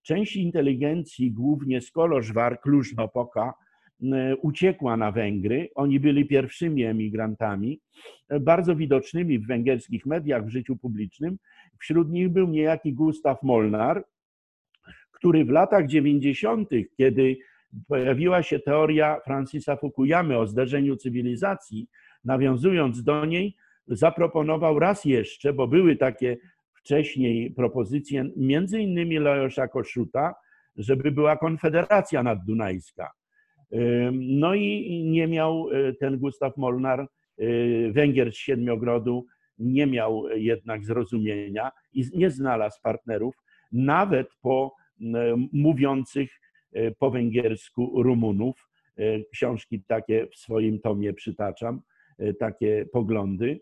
część 0.03 0.37
inteligencji, 0.37 1.33
głównie 1.33 1.81
z 1.81 1.91
Kolożwar, 1.91 2.61
Klużnopoka, 2.61 3.43
e, 3.49 3.53
uciekła 4.43 4.97
na 4.97 5.13
Węgry. 5.13 5.69
Oni 5.75 6.01
byli 6.01 6.27
pierwszymi 6.27 6.85
emigrantami, 6.85 7.81
bardzo 8.41 8.77
widocznymi 8.77 9.39
w 9.39 9.47
węgierskich 9.47 10.07
mediach, 10.07 10.47
w 10.47 10.49
życiu 10.49 10.77
publicznym. 10.77 11.39
Wśród 11.79 12.11
nich 12.11 12.29
był 12.29 12.49
niejaki 12.49 12.93
Gustaw 12.93 13.43
Molnar, 13.43 14.05
który 15.13 15.45
w 15.45 15.49
latach 15.49 15.87
90., 15.87 16.69
kiedy 16.97 17.37
pojawiła 17.89 18.43
się 18.43 18.59
teoria 18.59 19.21
Francisa 19.25 19.77
Fukuyamy 19.77 20.39
o 20.39 20.47
zderzeniu 20.47 20.97
cywilizacji, 20.97 21.89
nawiązując 22.25 23.03
do 23.03 23.25
niej, 23.25 23.57
zaproponował 23.87 24.79
raz 24.79 25.05
jeszcze, 25.05 25.53
bo 25.53 25.69
były 25.69 25.97
takie 25.97 26.37
wcześniej 26.75 27.51
propozycje, 27.51 28.31
między 28.37 28.81
innymi 28.81 29.19
Lajosza 29.19 29.69
Koszuta, 29.69 30.35
żeby 30.77 31.11
była 31.11 31.37
konfederacja 31.37 32.23
naddunajska. 32.23 33.11
No 34.13 34.55
i 34.55 35.03
nie 35.05 35.27
miał 35.27 35.71
e, 35.71 35.93
ten 35.93 36.19
Gustaw 36.19 36.57
Molnar, 36.57 37.01
e, 37.01 37.07
Węgier 37.93 38.33
z 38.33 38.37
Siedmiogrodu, 38.37 39.27
nie 39.59 39.87
miał 39.87 40.29
jednak 40.29 40.85
zrozumienia 40.85 41.71
i 41.93 42.05
nie 42.15 42.31
znalazł 42.31 42.81
partnerów, 42.83 43.35
nawet 43.73 44.29
po 44.43 44.75
mówiących 45.53 46.41
E, 46.73 46.91
po 46.91 47.11
węgiersku 47.11 48.03
Rumunów. 48.03 48.67
Książki 49.33 49.83
takie 49.83 50.27
w 50.27 50.37
swoim 50.37 50.81
tomie 50.81 51.13
przytaczam, 51.13 51.81
takie 52.39 52.87
poglądy. 52.93 53.61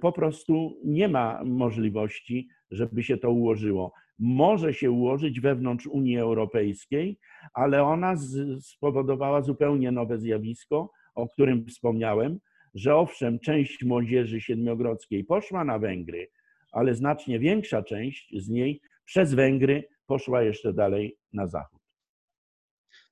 Po 0.00 0.12
prostu 0.12 0.80
nie 0.84 1.08
ma 1.08 1.44
możliwości, 1.44 2.48
żeby 2.70 3.02
się 3.02 3.16
to 3.18 3.30
ułożyło. 3.30 3.92
Może 4.20 4.74
się 4.74 4.90
ułożyć 4.90 5.40
wewnątrz 5.40 5.86
Unii 5.86 6.18
Europejskiej, 6.18 7.18
ale 7.54 7.82
ona 7.82 8.14
spowodowała 8.60 9.42
zupełnie 9.42 9.92
nowe 9.92 10.18
zjawisko, 10.18 10.90
o 11.14 11.28
którym 11.28 11.66
wspomniałem, 11.66 12.38
że 12.74 12.96
owszem, 12.96 13.38
część 13.38 13.84
młodzieży 13.84 14.40
siedmiogrodzkiej 14.40 15.24
poszła 15.24 15.64
na 15.64 15.78
Węgry, 15.78 16.28
ale 16.72 16.94
znacznie 16.94 17.38
większa 17.38 17.82
część 17.82 18.34
z 18.42 18.48
niej 18.48 18.80
przez 19.04 19.34
Węgry 19.34 19.88
poszła 20.06 20.42
jeszcze 20.42 20.72
dalej 20.72 21.16
na 21.32 21.46
zachód. 21.46 21.79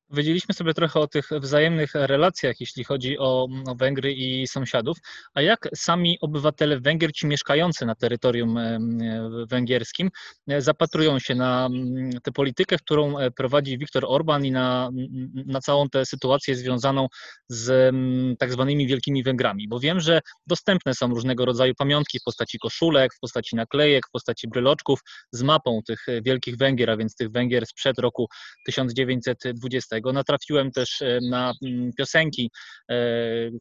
Powiedzieliśmy 0.08 0.54
sobie 0.54 0.74
trochę 0.74 1.00
o 1.00 1.06
tych 1.06 1.28
wzajemnych 1.40 1.90
relacjach, 1.94 2.60
jeśli 2.60 2.84
chodzi 2.84 3.18
o, 3.18 3.48
Węgry 3.76 4.12
i 4.12 4.46
sąsiadów. 4.46 4.98
A 5.34 5.42
jak 5.42 5.68
sami 5.74 6.18
obywatele 6.20 6.80
Węgier, 6.80 7.12
ci 7.12 7.26
mieszkający 7.26 7.86
na 7.86 7.94
terytorium 7.94 8.58
węgierskim, 9.50 10.10
zapatrują 10.58 11.18
się 11.18 11.34
na 11.34 11.68
tę 12.22 12.32
politykę, 12.32 12.76
którą 12.76 13.18
e, 13.18 13.30
prowadzi 13.30 13.78
Viktor 13.78 14.04
Orban 14.08 14.44
i 14.44 14.50
na, 14.50 14.90
na 15.46 15.60
całą 15.60 15.88
tę 15.88 16.06
sytuację 16.06 16.56
związaną 16.56 17.06
z 17.48 17.94
tak 18.38 18.52
zwanymi 18.52 18.86
Wielkimi 18.86 19.22
Węgrami? 19.22 19.68
Bo 19.68 19.80
wiem, 19.80 20.00
że 20.00 20.20
dostępne 20.46 20.94
są 20.94 21.08
różnego 21.08 21.44
rodzaju 21.44 21.74
pamiątki 21.74 22.18
w 22.18 22.22
postaci 22.22 22.58
koszulek, 22.58 23.14
w 23.14 23.20
postaci 23.20 23.56
naklejek, 23.56 24.06
w 24.08 24.10
postaci 24.10 24.48
bryloczków 24.48 25.00
z 25.32 25.42
mapą 25.42 25.80
tych 25.86 26.06
wielkich 26.22 26.56
Węgier, 26.56 26.90
a 26.90 26.96
więc 26.96 27.14
tych 27.14 27.30
Węgier 27.30 27.66
sprzed 27.66 27.98
roku 27.98 28.26
1920 28.66 29.97
tego. 29.98 30.12
Natrafiłem 30.12 30.70
też 30.70 31.02
e, 31.02 31.18
na 31.30 31.52
mm, 31.64 31.90
piosenki, 31.98 32.50
e, 32.90 32.94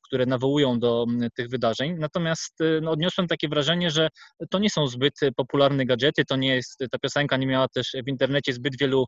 które 0.03 0.25
nawołują 0.25 0.79
do 0.79 1.05
mm, 1.09 1.29
tych 1.35 1.49
wydarzeń. 1.49 1.95
Natomiast 1.99 2.61
e, 2.61 2.81
no, 2.81 2.91
odniosłem 2.91 3.27
takie 3.27 3.49
wrażenie, 3.49 3.91
że 3.91 4.09
to 4.49 4.59
nie 4.59 4.69
są 4.69 4.87
zbyt 4.87 5.13
popularne 5.35 5.85
gadżety, 5.85 6.25
to 6.25 6.35
nie 6.35 6.55
jest, 6.55 6.79
ta 6.91 6.99
piosenka 6.99 7.37
nie 7.37 7.47
miała 7.47 7.67
też 7.67 7.91
w 8.05 8.07
internecie 8.07 8.53
zbyt 8.53 8.77
wielu 8.79 9.05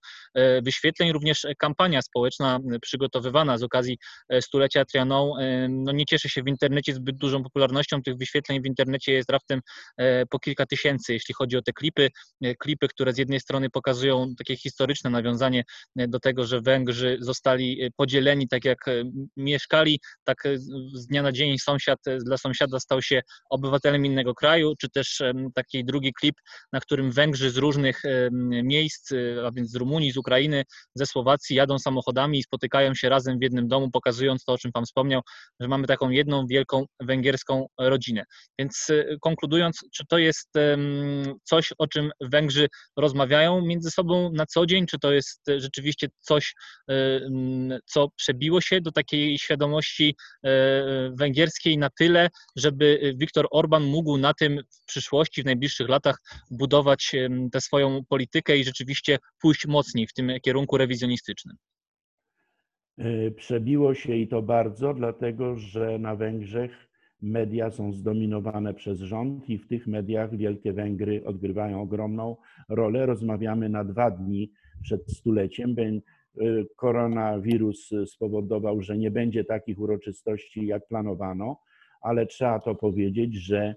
wyświetleń, 0.64 1.12
również 1.12 1.48
kampania 1.58 2.02
społeczna 2.02 2.60
przygotowywana 2.82 3.58
z 3.58 3.64
okazji 3.64 3.98
stulecia 4.42 4.86
Trianon 4.86 5.30
no, 5.70 5.92
nie 5.92 6.06
cieszy 6.06 6.30
się 6.30 6.44
w 6.44 6.48
internecie 6.48 6.94
zbyt 6.94 7.18
dużą 7.18 7.44
popularnością, 7.44 8.02
tych 8.02 8.16
wyświetleń 8.18 8.62
w 8.62 8.66
internecie 8.66 9.14
jest 9.14 9.30
raptem 9.30 9.62
po 10.30 10.40
kilka 10.40 10.66
tysięcy, 10.66 11.14
jeśli 11.14 11.34
chodzi 11.34 11.58
o 11.58 11.62
te 11.62 11.74
klipy, 11.74 12.10
klipy, 12.60 12.88
które 12.88 13.14
z 13.14 13.18
jednej 13.18 13.40
strony 13.40 13.70
pokazują 13.70 14.34
takie 14.38 14.56
historyczne 14.56 15.10
nawiązanie 15.10 15.64
do 15.96 16.20
tego, 16.20 16.46
że 16.46 16.62
Węgrzy 16.62 17.18
zostali 17.20 17.84
e, 17.84 17.90
podzieleni 17.98 18.48
tak 18.48 18.66
jak 18.66 18.88
e, 18.88 19.04
mieszkali, 19.38 20.00
tak 20.24 20.46
e, 20.46 20.58
z 20.94 21.08
dnia 21.08 21.22
na 21.22 21.32
dzień 21.32 21.60
sąsiad 21.60 22.00
dla 22.26 22.38
sąsiada 22.38 22.80
stał 22.80 23.02
się 23.02 23.22
obywatelem 23.50 24.06
innego 24.06 24.34
kraju, 24.34 24.74
czy 24.82 24.90
też 24.90 25.22
taki 25.56 25.86
drugi 25.86 26.14
klip, 26.14 26.36
na 26.74 26.80
którym 26.80 27.12
Węgrzy 27.12 27.52
z 27.52 27.58
różnych 27.58 28.02
miejsc, 28.64 29.12
a 29.46 29.52
więc 29.52 29.72
z 29.72 29.76
Rumunii, 29.76 30.12
z 30.12 30.18
Ukrainy, 30.18 30.64
ze 30.96 31.06
Słowacji 31.06 31.56
jadą 31.56 31.80
samochodami 31.80 32.40
i 32.40 32.44
spotykają 32.44 32.96
się 32.96 33.10
razem 33.10 33.40
w 33.40 33.42
jednym 33.42 33.68
domu, 33.68 33.92
pokazując 33.92 34.44
to, 34.44 34.54
o 34.54 34.58
czym 34.58 34.72
Pan 34.72 34.86
wspomniał, 34.86 35.22
że 35.60 35.68
mamy 35.68 35.88
taką 35.88 36.10
jedną 36.10 36.48
wielką 36.48 36.86
węgierską 37.00 37.66
rodzinę. 37.80 38.24
Więc 38.60 38.88
konkludując, 39.22 39.80
czy 39.94 40.06
to 40.06 40.18
jest 40.18 40.50
coś, 41.44 41.74
o 41.78 41.88
czym 41.88 42.12
Węgrzy 42.22 42.68
rozmawiają 42.98 43.62
między 43.62 43.92
sobą 43.92 44.32
na 44.34 44.46
co 44.46 44.66
dzień, 44.66 44.86
czy 44.86 45.00
to 45.00 45.12
jest 45.12 45.42
rzeczywiście 45.58 46.08
coś, 46.20 46.54
co 47.86 48.10
przebiło 48.16 48.62
się 48.62 48.82
do 48.82 48.92
takiej 48.92 49.38
świadomości 49.40 50.16
e, 50.44 50.50
węgierskiej 51.18 51.78
na 51.78 51.90
tyle, 51.90 52.30
żeby 52.56 53.14
Viktor 53.18 53.48
Orban 53.52 53.84
mógł 53.84 54.18
na 54.18 54.34
tym 54.34 54.60
w 54.84 54.86
przyszłości, 54.86 55.42
w 55.42 55.46
najbliższych 55.46 55.90
latach 55.90 56.18
budować 56.52 57.16
tę 57.52 57.62
swoją 57.62 58.06
politykę 58.10 58.58
i 58.58 58.64
rzeczywiście 58.64 59.18
pójść 59.42 59.68
mocniej 59.68 60.08
w 60.08 60.14
tym 60.14 60.32
kierunku 60.42 60.78
rewizjonistycznym. 60.78 61.56
E, 62.98 63.32
przebiło 63.32 63.94
się 63.94 64.16
i 64.16 64.28
to 64.28 64.42
bardzo, 64.42 64.94
dlatego 64.94 65.58
że 65.58 66.00
na 66.00 66.16
Węgrzech 66.16 66.90
media 67.22 67.72
są 67.72 67.94
zdominowane 67.94 68.74
przez 68.74 69.00
rząd 69.00 69.50
i 69.50 69.58
w 69.58 69.68
tych 69.68 69.88
mediach 69.88 70.38
Wielkie 70.38 70.74
Węgry 70.74 71.26
odgrywają 71.26 71.82
ogromną 71.82 72.38
rolę. 72.70 73.06
Rozmawiamy 73.06 73.70
na 73.70 73.84
dwa 73.84 74.12
dni 74.12 74.52
przed 74.82 75.12
stuleciem. 75.12 75.76
Y, 76.42 76.68
koronawirus 76.76 77.90
spowodował, 78.06 78.82
że 78.82 78.98
nie 78.98 79.12
będzie 79.12 79.44
takich 79.44 79.80
uroczystości, 79.80 80.66
jak 80.66 80.88
planowano, 80.88 81.60
ale 82.02 82.26
trzeba 82.26 82.60
to 82.60 82.76
powiedzieć, 82.76 83.36
że 83.36 83.76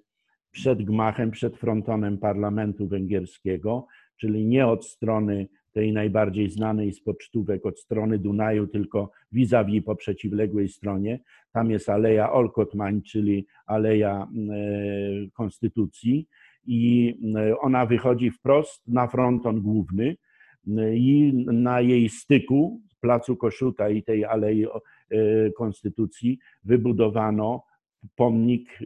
przed 0.51 0.83
gmachem, 0.83 1.31
przed 1.31 1.57
frontonem 1.57 2.19
parlamentu 2.19 2.89
węgierskiego, 2.89 3.87
czyli 4.17 4.47
nie 4.47 4.67
od 4.67 4.87
strony 4.87 5.49
tej 5.73 5.93
najbardziej 5.93 6.51
znanej 6.51 6.93
z 6.93 7.03
pocztówek 7.03 7.67
od 7.67 7.81
strony 7.81 8.19
Dunaju, 8.19 8.67
tylko 8.67 9.11
vis-a-vis 9.33 9.85
po 9.85 9.97
przeciwległej 9.97 10.69
stronie. 10.69 11.21
Tam 11.53 11.71
jest 11.71 11.89
Aleja 11.89 12.33
Olkotmań, 12.33 13.03
czyli 13.03 13.47
Aleja 13.67 14.29
Konstytucji 15.33 16.29
i 16.67 17.15
ona 17.61 17.87
wychodzi 17.87 18.31
wprost 18.31 18.89
na 18.89 19.07
fronton 19.07 19.61
główny 19.61 20.17
i 20.95 21.33
na 21.47 21.81
jej 21.81 22.09
styku 22.09 22.81
Placu 23.01 23.37
Koszuta 23.37 23.89
i 23.89 24.03
tej 24.03 24.25
Alei 24.25 24.67
Konstytucji 25.57 26.39
wybudowano 26.65 27.65
pomnik 28.17 28.79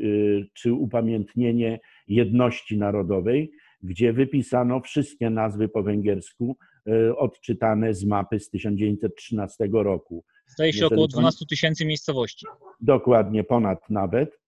czy 0.54 0.72
upamiętnienie 0.72 1.80
jedności 2.08 2.78
narodowej, 2.78 3.52
gdzie 3.82 4.12
wypisano 4.12 4.80
wszystkie 4.80 5.30
nazwy 5.30 5.68
po 5.68 5.82
węgiersku 5.82 6.56
e, 6.86 7.16
odczytane 7.16 7.94
z 7.94 8.04
mapy 8.04 8.40
z 8.40 8.50
1913 8.50 9.68
roku. 9.72 10.24
Zdaje 10.46 10.72
się 10.72 10.76
Jeżeli 10.76 10.94
około 10.94 11.08
12 11.08 11.46
tysięcy 11.46 11.86
miejscowości. 11.86 12.46
Dokładnie, 12.80 13.44
ponad 13.44 13.90
nawet. 13.90 14.38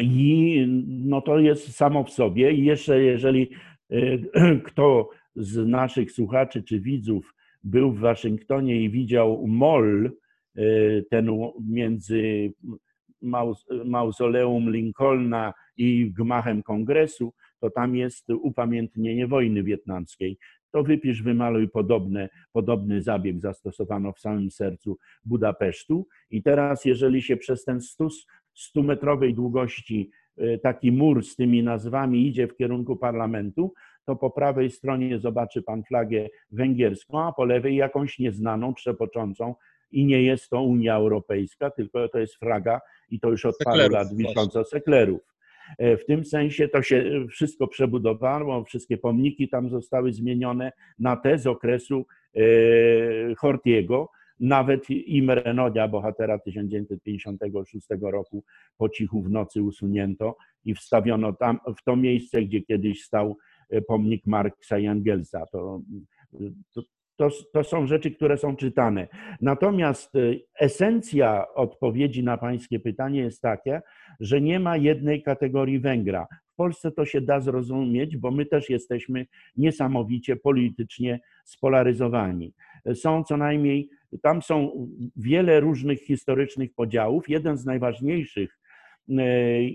I 0.00 0.64
no 0.86 1.20
to 1.20 1.38
jest 1.38 1.76
samo 1.76 2.04
w 2.04 2.10
sobie. 2.10 2.52
I 2.52 2.64
jeszcze 2.64 3.02
jeżeli 3.02 3.50
e, 3.90 4.56
kto 4.66 5.10
z 5.36 5.68
naszych 5.68 6.12
słuchaczy 6.12 6.62
czy 6.62 6.80
widzów 6.80 7.34
był 7.64 7.92
w 7.92 7.98
Waszyngtonie 7.98 8.82
i 8.82 8.90
widział 8.90 9.46
mol, 9.46 10.10
e, 10.56 10.62
ten 11.10 11.28
między 11.68 12.52
mauzoleum 13.84 14.70
Lincolna 14.70 15.52
i 15.76 16.12
gmachem 16.12 16.62
kongresu, 16.62 17.32
to 17.60 17.70
tam 17.70 17.96
jest 17.96 18.30
upamiętnienie 18.30 19.26
wojny 19.26 19.62
wietnamskiej. 19.62 20.38
To 20.70 20.82
wypisz, 20.82 21.22
wymaluj 21.22 21.68
podobne, 21.68 22.28
podobny 22.52 23.02
zabieg 23.02 23.40
zastosowano 23.40 24.12
w 24.12 24.20
samym 24.20 24.50
sercu 24.50 24.98
Budapesztu. 25.24 26.06
I 26.30 26.42
teraz, 26.42 26.84
jeżeli 26.84 27.22
się 27.22 27.36
przez 27.36 27.64
ten 27.64 27.78
100-metrowej 28.56 29.34
długości 29.34 30.10
y, 30.38 30.60
taki 30.62 30.92
mur 30.92 31.24
z 31.24 31.36
tymi 31.36 31.62
nazwami 31.62 32.26
idzie 32.26 32.48
w 32.48 32.56
kierunku 32.56 32.96
parlamentu, 32.96 33.72
to 34.04 34.16
po 34.16 34.30
prawej 34.30 34.70
stronie 34.70 35.18
zobaczy 35.18 35.62
pan 35.62 35.84
flagę 35.84 36.28
węgierską, 36.50 37.20
a 37.20 37.32
po 37.32 37.44
lewej 37.44 37.76
jakąś 37.76 38.18
nieznaną, 38.18 38.74
trzepoczącą 38.74 39.54
i 39.92 40.04
nie 40.04 40.22
jest 40.22 40.50
to 40.50 40.62
Unia 40.62 40.94
Europejska, 40.94 41.70
tylko 41.70 42.08
to 42.08 42.18
jest 42.18 42.36
flaga 42.36 42.80
i 43.10 43.20
to 43.20 43.30
już 43.30 43.44
od 43.44 43.56
paru 43.64 43.90
lat 43.90 44.16
wisząca 44.16 44.64
seklerów. 44.64 45.34
E, 45.78 45.96
w 45.96 46.06
tym 46.06 46.24
sensie 46.24 46.68
to 46.68 46.82
się 46.82 47.26
wszystko 47.30 47.66
przebudowało, 47.66 48.64
wszystkie 48.64 48.98
pomniki 48.98 49.48
tam 49.48 49.70
zostały 49.70 50.12
zmienione 50.12 50.72
na 50.98 51.16
te 51.16 51.38
z 51.38 51.46
okresu 51.46 52.06
e, 52.36 52.40
Hortiego. 53.34 54.08
Nawet 54.40 54.90
Imre 54.90 55.54
Nodia, 55.54 55.88
bohatera 55.88 56.38
1956 56.38 57.86
roku, 58.00 58.44
po 58.76 58.88
cichu 58.88 59.22
w 59.22 59.30
nocy 59.30 59.62
usunięto 59.62 60.36
i 60.64 60.74
wstawiono 60.74 61.32
tam, 61.32 61.58
w 61.78 61.84
to 61.84 61.96
miejsce, 61.96 62.42
gdzie 62.42 62.62
kiedyś 62.62 63.02
stał 63.02 63.36
pomnik 63.86 64.26
Marksa 64.26 64.78
i 64.78 64.86
Engelsa. 64.86 65.46
To, 65.46 65.80
to, 66.74 66.82
to, 67.16 67.28
to, 67.52 67.64
są 67.64 67.86
rzeczy, 67.86 68.10
które 68.10 68.36
są 68.36 68.56
czytane. 68.56 69.08
Natomiast 69.40 70.12
esencja 70.60 71.54
odpowiedzi 71.54 72.24
na 72.24 72.38
Pańskie 72.38 72.80
pytanie 72.80 73.20
jest 73.20 73.42
takie, 73.42 73.82
że 74.20 74.40
nie 74.40 74.60
ma 74.60 74.76
jednej 74.76 75.22
kategorii 75.22 75.78
Węgra. 75.78 76.26
W 76.52 76.56
Polsce 76.56 76.92
to 76.92 77.04
się 77.04 77.20
da 77.20 77.40
zrozumieć, 77.40 78.16
bo 78.16 78.30
my 78.30 78.46
też 78.46 78.70
jesteśmy 78.70 79.26
niesamowicie 79.56 80.36
politycznie 80.36 81.20
spolaryzowani. 81.44 82.54
Są 82.94 83.24
co 83.24 83.36
najmniej, 83.36 83.88
tam 84.22 84.42
są 84.42 84.86
wiele 85.16 85.60
różnych 85.60 86.00
historycznych 86.00 86.74
podziałów. 86.74 87.28
Jeden 87.28 87.56
z 87.56 87.64
najważniejszych, 87.64 88.58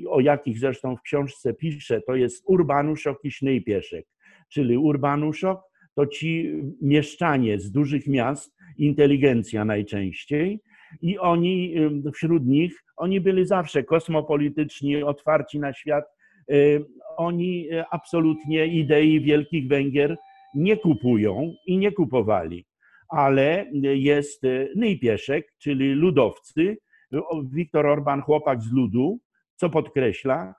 o 0.09 0.19
jakich 0.19 0.59
zresztą 0.59 0.95
w 0.95 1.01
książce 1.01 1.53
piszę, 1.53 2.01
to 2.01 2.15
jest 2.15 2.43
Urbanuszok 2.47 3.19
i 3.23 3.31
Sznyjpieszek. 3.31 4.05
Czyli 4.49 4.77
Urbanuszok 4.77 5.61
to 5.95 6.07
ci 6.07 6.51
mieszczanie 6.81 7.59
z 7.59 7.71
dużych 7.71 8.07
miast, 8.07 8.55
inteligencja 8.77 9.65
najczęściej, 9.65 10.59
i 11.01 11.17
oni 11.17 11.75
wśród 12.13 12.45
nich, 12.45 12.83
oni 12.97 13.21
byli 13.21 13.45
zawsze 13.45 13.83
kosmopolityczni, 13.83 15.03
otwarci 15.03 15.59
na 15.59 15.73
świat. 15.73 16.05
Oni 17.17 17.69
e, 17.71 17.85
absolutnie 17.91 18.67
idei 18.67 19.21
Wielkich 19.21 19.67
Węgier 19.67 20.17
nie 20.55 20.77
kupują 20.77 21.53
i 21.65 21.77
nie 21.77 21.91
kupowali. 21.91 22.65
Ale 23.09 23.65
jest 23.81 24.43
Nypieszek, 24.75 25.53
czyli 25.57 25.93
ludowcy, 25.93 26.77
Viktor 27.43 27.85
Orban, 27.85 28.21
chłopak 28.21 28.61
z 28.61 28.71
ludu, 28.71 29.19
co 29.55 29.69
podkreśla, 29.69 30.55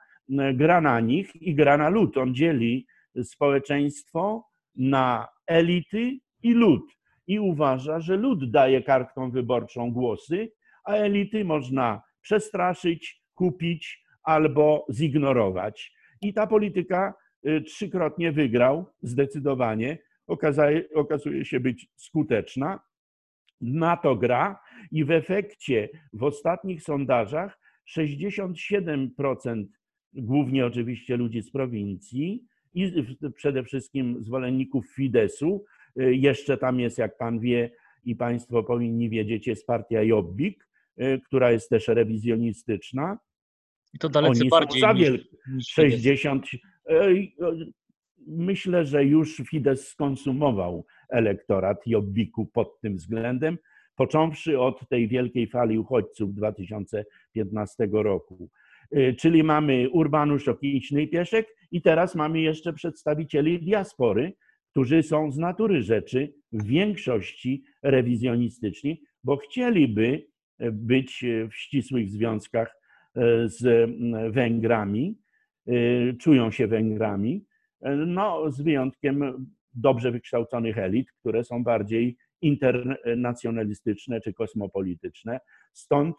gra 0.54 0.80
na 0.80 1.00
nich 1.00 1.36
i 1.42 1.54
gra 1.54 1.76
na 1.76 1.88
lud. 1.88 2.16
On 2.16 2.34
dzieli 2.34 2.86
społeczeństwo 3.22 4.44
na 4.76 5.28
elity 5.46 6.18
i 6.42 6.52
lud 6.52 7.00
i 7.26 7.40
uważa, 7.40 8.00
że 8.00 8.16
lud 8.16 8.50
daje 8.50 8.82
kartką 8.82 9.30
wyborczą 9.30 9.92
głosy, 9.92 10.52
a 10.84 10.92
elity 10.92 11.44
można 11.44 12.02
przestraszyć, 12.20 13.22
kupić 13.34 14.04
albo 14.22 14.86
zignorować. 14.90 15.92
I 16.22 16.34
ta 16.34 16.46
polityka 16.46 17.14
y, 17.46 17.62
trzykrotnie 17.62 18.32
wygrał, 18.32 18.86
zdecydowanie, 19.02 19.98
okazuje, 20.26 20.84
okazuje 20.94 21.44
się 21.44 21.60
być 21.60 21.88
skuteczna. 21.96 22.80
Na 23.60 23.96
to 23.96 24.16
gra 24.16 24.60
i 24.92 25.04
w 25.04 25.10
efekcie 25.10 25.88
w 26.12 26.22
ostatnich 26.22 26.82
sondażach 26.82 27.60
67%, 27.98 29.64
głównie 30.12 30.66
oczywiście 30.66 31.16
ludzi 31.16 31.42
z 31.42 31.50
prowincji 31.50 32.44
i 32.74 32.92
przede 33.34 33.64
wszystkim 33.64 34.22
zwolenników 34.22 34.86
Fidesu, 34.94 35.64
Y, 35.98 36.14
jeszcze 36.14 36.58
tam 36.58 36.80
jest, 36.80 36.98
jak 36.98 37.18
pan 37.18 37.40
wie 37.40 37.70
i 38.04 38.16
państwo 38.16 38.62
powinni 38.62 39.10
wiedzieć, 39.10 39.46
jest 39.46 39.66
partia 39.66 40.02
Jobbik, 40.02 40.68
y, 41.00 41.20
która 41.26 41.52
jest 41.52 41.70
też 41.70 41.88
rewizjonistyczna. 41.88 43.18
I 43.94 43.98
to 43.98 44.08
dalece 44.08 44.40
Oni 44.40 44.50
bardziej 44.50 44.82
są 44.82 44.94
niż, 44.94 45.28
niż 45.54 45.66
60. 45.66 46.46
Y, 46.90 47.32
myślę, 48.26 48.86
że 48.86 49.04
już 49.04 49.36
Fidesz 49.36 49.80
skonsumował 49.80 50.86
elektorat 51.08 51.86
Jobbiku 51.86 52.46
pod 52.46 52.80
tym 52.80 52.96
względem, 52.96 53.58
począwszy 54.00 54.60
od 54.60 54.88
tej 54.88 55.08
wielkiej 55.08 55.46
fali 55.46 55.78
uchodźców 55.78 56.34
2015 56.34 57.88
roku. 57.92 58.50
Czyli 59.18 59.42
mamy 59.42 59.90
Urbanus 59.90 60.48
Okiczny 60.48 61.02
i 61.02 61.08
Pieszek 61.08 61.56
i 61.70 61.82
teraz 61.82 62.14
mamy 62.14 62.40
jeszcze 62.40 62.72
przedstawicieli 62.72 63.58
diaspory, 63.58 64.32
którzy 64.70 65.02
są 65.02 65.30
z 65.32 65.38
natury 65.38 65.82
rzeczy 65.82 66.34
w 66.52 66.64
większości 66.64 67.64
rewizjonistyczni, 67.82 69.02
bo 69.24 69.36
chcieliby 69.36 70.26
być 70.72 71.24
w 71.50 71.54
ścisłych 71.54 72.10
związkach 72.10 72.76
e, 73.16 73.48
z 73.48 73.90
Węgrami, 74.34 75.18
e, 75.66 75.72
czują 76.12 76.50
się 76.50 76.66
Węgrami, 76.66 77.44
e, 77.80 77.96
no 77.96 78.50
z 78.50 78.62
wyjątkiem 78.62 79.46
dobrze 79.74 80.10
wykształconych 80.10 80.78
elit, 80.78 81.12
które 81.12 81.44
są 81.44 81.64
bardziej 81.64 82.16
internacjonalistyczne 82.42 84.20
czy 84.20 84.32
kosmopolityczne. 84.32 85.40
Stąd 85.72 86.16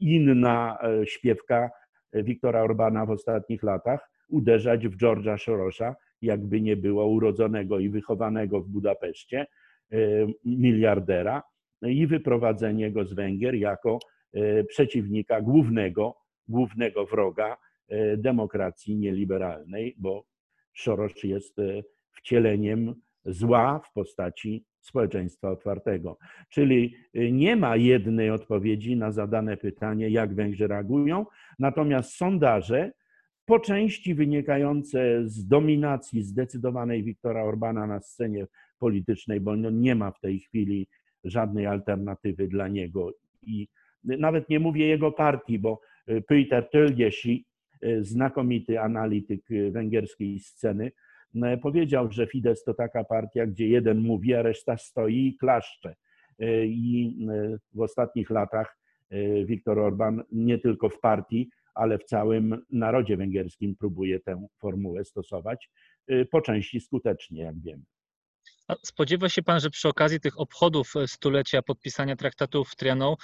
inna 0.00 0.78
śpiewka 1.04 1.70
Wiktora 2.12 2.62
Orbana 2.62 3.06
w 3.06 3.10
ostatnich 3.10 3.62
latach 3.62 4.10
uderzać 4.28 4.88
w 4.88 4.96
George'a 4.96 5.38
Sorosza, 5.38 5.96
jakby 6.22 6.60
nie 6.60 6.76
było 6.76 7.06
urodzonego 7.06 7.78
i 7.78 7.88
wychowanego 7.88 8.60
w 8.60 8.68
Budapeszcie 8.68 9.46
e, 9.92 9.96
miliardera 10.44 11.42
i 11.82 12.06
wyprowadzenie 12.06 12.92
go 12.92 13.04
z 13.04 13.12
Węgier 13.12 13.54
jako 13.54 13.98
e, 14.32 14.64
przeciwnika 14.64 15.40
głównego, 15.40 16.16
głównego 16.48 17.06
wroga 17.06 17.56
e, 17.88 18.16
demokracji 18.16 18.96
nieliberalnej, 18.96 19.94
bo 19.98 20.24
Soros 20.74 21.22
jest 21.22 21.56
wcieleniem 22.10 22.94
zła 23.26 23.78
w 23.78 23.92
postaci 23.92 24.64
społeczeństwa 24.80 25.50
otwartego. 25.50 26.18
Czyli 26.48 26.94
nie 27.14 27.56
ma 27.56 27.76
jednej 27.76 28.30
odpowiedzi 28.30 28.96
na 28.96 29.12
zadane 29.12 29.56
pytanie, 29.56 30.08
jak 30.08 30.34
Węgrzy 30.34 30.66
reagują, 30.66 31.26
natomiast 31.58 32.10
sondaże 32.10 32.92
po 33.44 33.60
części 33.60 34.14
wynikające 34.14 35.28
z 35.28 35.46
dominacji 35.46 36.22
zdecydowanej 36.22 37.02
Wiktora 37.02 37.42
Orbana 37.42 37.86
na 37.86 38.00
scenie 38.00 38.46
politycznej, 38.78 39.40
bo 39.40 39.50
on 39.50 39.80
nie 39.80 39.94
ma 39.94 40.10
w 40.10 40.20
tej 40.20 40.38
chwili 40.38 40.88
żadnej 41.24 41.66
alternatywy 41.66 42.48
dla 42.48 42.68
niego. 42.68 43.12
I 43.42 43.68
nawet 44.04 44.48
nie 44.48 44.60
mówię 44.60 44.86
jego 44.86 45.12
partii, 45.12 45.58
bo 45.58 45.80
Peter 46.28 46.68
Tölgesi, 46.74 47.44
znakomity 48.00 48.80
analityk 48.80 49.44
węgierskiej 49.70 50.38
sceny, 50.38 50.92
powiedział, 51.62 52.12
że 52.12 52.26
Fidesz 52.26 52.64
to 52.64 52.74
taka 52.74 53.04
partia, 53.04 53.46
gdzie 53.46 53.68
jeden 53.68 53.98
mówi, 53.98 54.34
a 54.34 54.42
reszta 54.42 54.76
stoi 54.76 55.26
i 55.26 55.36
klaszcze. 55.36 55.94
I 56.64 57.16
w 57.74 57.80
ostatnich 57.80 58.30
latach 58.30 58.78
Viktor 59.44 59.78
Orban 59.78 60.22
nie 60.32 60.58
tylko 60.58 60.88
w 60.88 61.00
partii, 61.00 61.50
ale 61.74 61.98
w 61.98 62.04
całym 62.04 62.62
narodzie 62.70 63.16
węgierskim 63.16 63.76
próbuje 63.76 64.20
tę 64.20 64.46
formułę 64.60 65.04
stosować, 65.04 65.70
po 66.30 66.40
części 66.40 66.80
skutecznie, 66.80 67.42
jak 67.42 67.60
wiemy. 67.60 67.82
Spodziewa 68.84 69.28
się 69.28 69.42
Pan, 69.42 69.60
że 69.60 69.70
przy 69.70 69.88
okazji 69.88 70.20
tych 70.20 70.40
obchodów 70.40 70.96
e, 70.96 71.08
stulecia 71.08 71.62
podpisania 71.62 72.16
traktatu 72.16 72.64
w 72.64 72.76
Trianon 72.76 73.14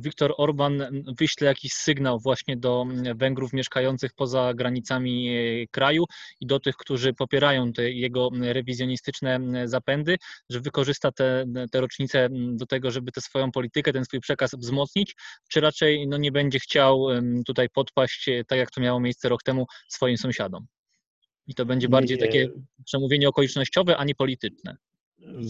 Viktor 0.00 0.34
Orban 0.36 1.02
wyśle 1.18 1.46
jakiś 1.46 1.72
sygnał 1.72 2.20
właśnie 2.20 2.56
do 2.56 2.86
Węgrów 3.14 3.52
mieszkających 3.52 4.12
poza 4.12 4.54
granicami 4.54 5.28
e, 5.28 5.66
kraju 5.66 6.04
i 6.40 6.46
do 6.46 6.60
tych, 6.60 6.76
którzy 6.76 7.14
popierają 7.14 7.72
te 7.72 7.90
jego 7.90 8.30
rewizjonistyczne 8.40 9.40
zapędy, 9.64 10.16
że 10.50 10.60
wykorzysta 10.60 11.12
te, 11.12 11.44
te 11.72 11.80
rocznice 11.80 12.28
do 12.32 12.66
tego, 12.66 12.90
żeby 12.90 13.12
tę 13.12 13.20
swoją 13.20 13.52
politykę, 13.52 13.92
ten 13.92 14.04
swój 14.04 14.20
przekaz 14.20 14.50
wzmocnić, 14.58 15.16
czy 15.48 15.60
raczej 15.60 16.08
no, 16.08 16.16
nie 16.16 16.32
będzie 16.32 16.58
chciał 16.58 17.06
tutaj 17.46 17.68
podpaść, 17.68 18.28
e, 18.28 18.44
tak 18.44 18.58
jak 18.58 18.70
to 18.70 18.80
miało 18.80 19.00
miejsce 19.00 19.28
rok 19.28 19.42
temu, 19.42 19.66
swoim 19.88 20.18
sąsiadom? 20.18 20.66
I 21.46 21.54
to 21.54 21.66
będzie 21.66 21.88
bardziej 21.88 22.16
nie, 22.16 22.26
takie 22.26 22.48
przemówienie 22.84 23.28
okolicznościowe, 23.28 23.96
a 23.96 24.04
nie 24.04 24.14
polityczne. 24.14 24.76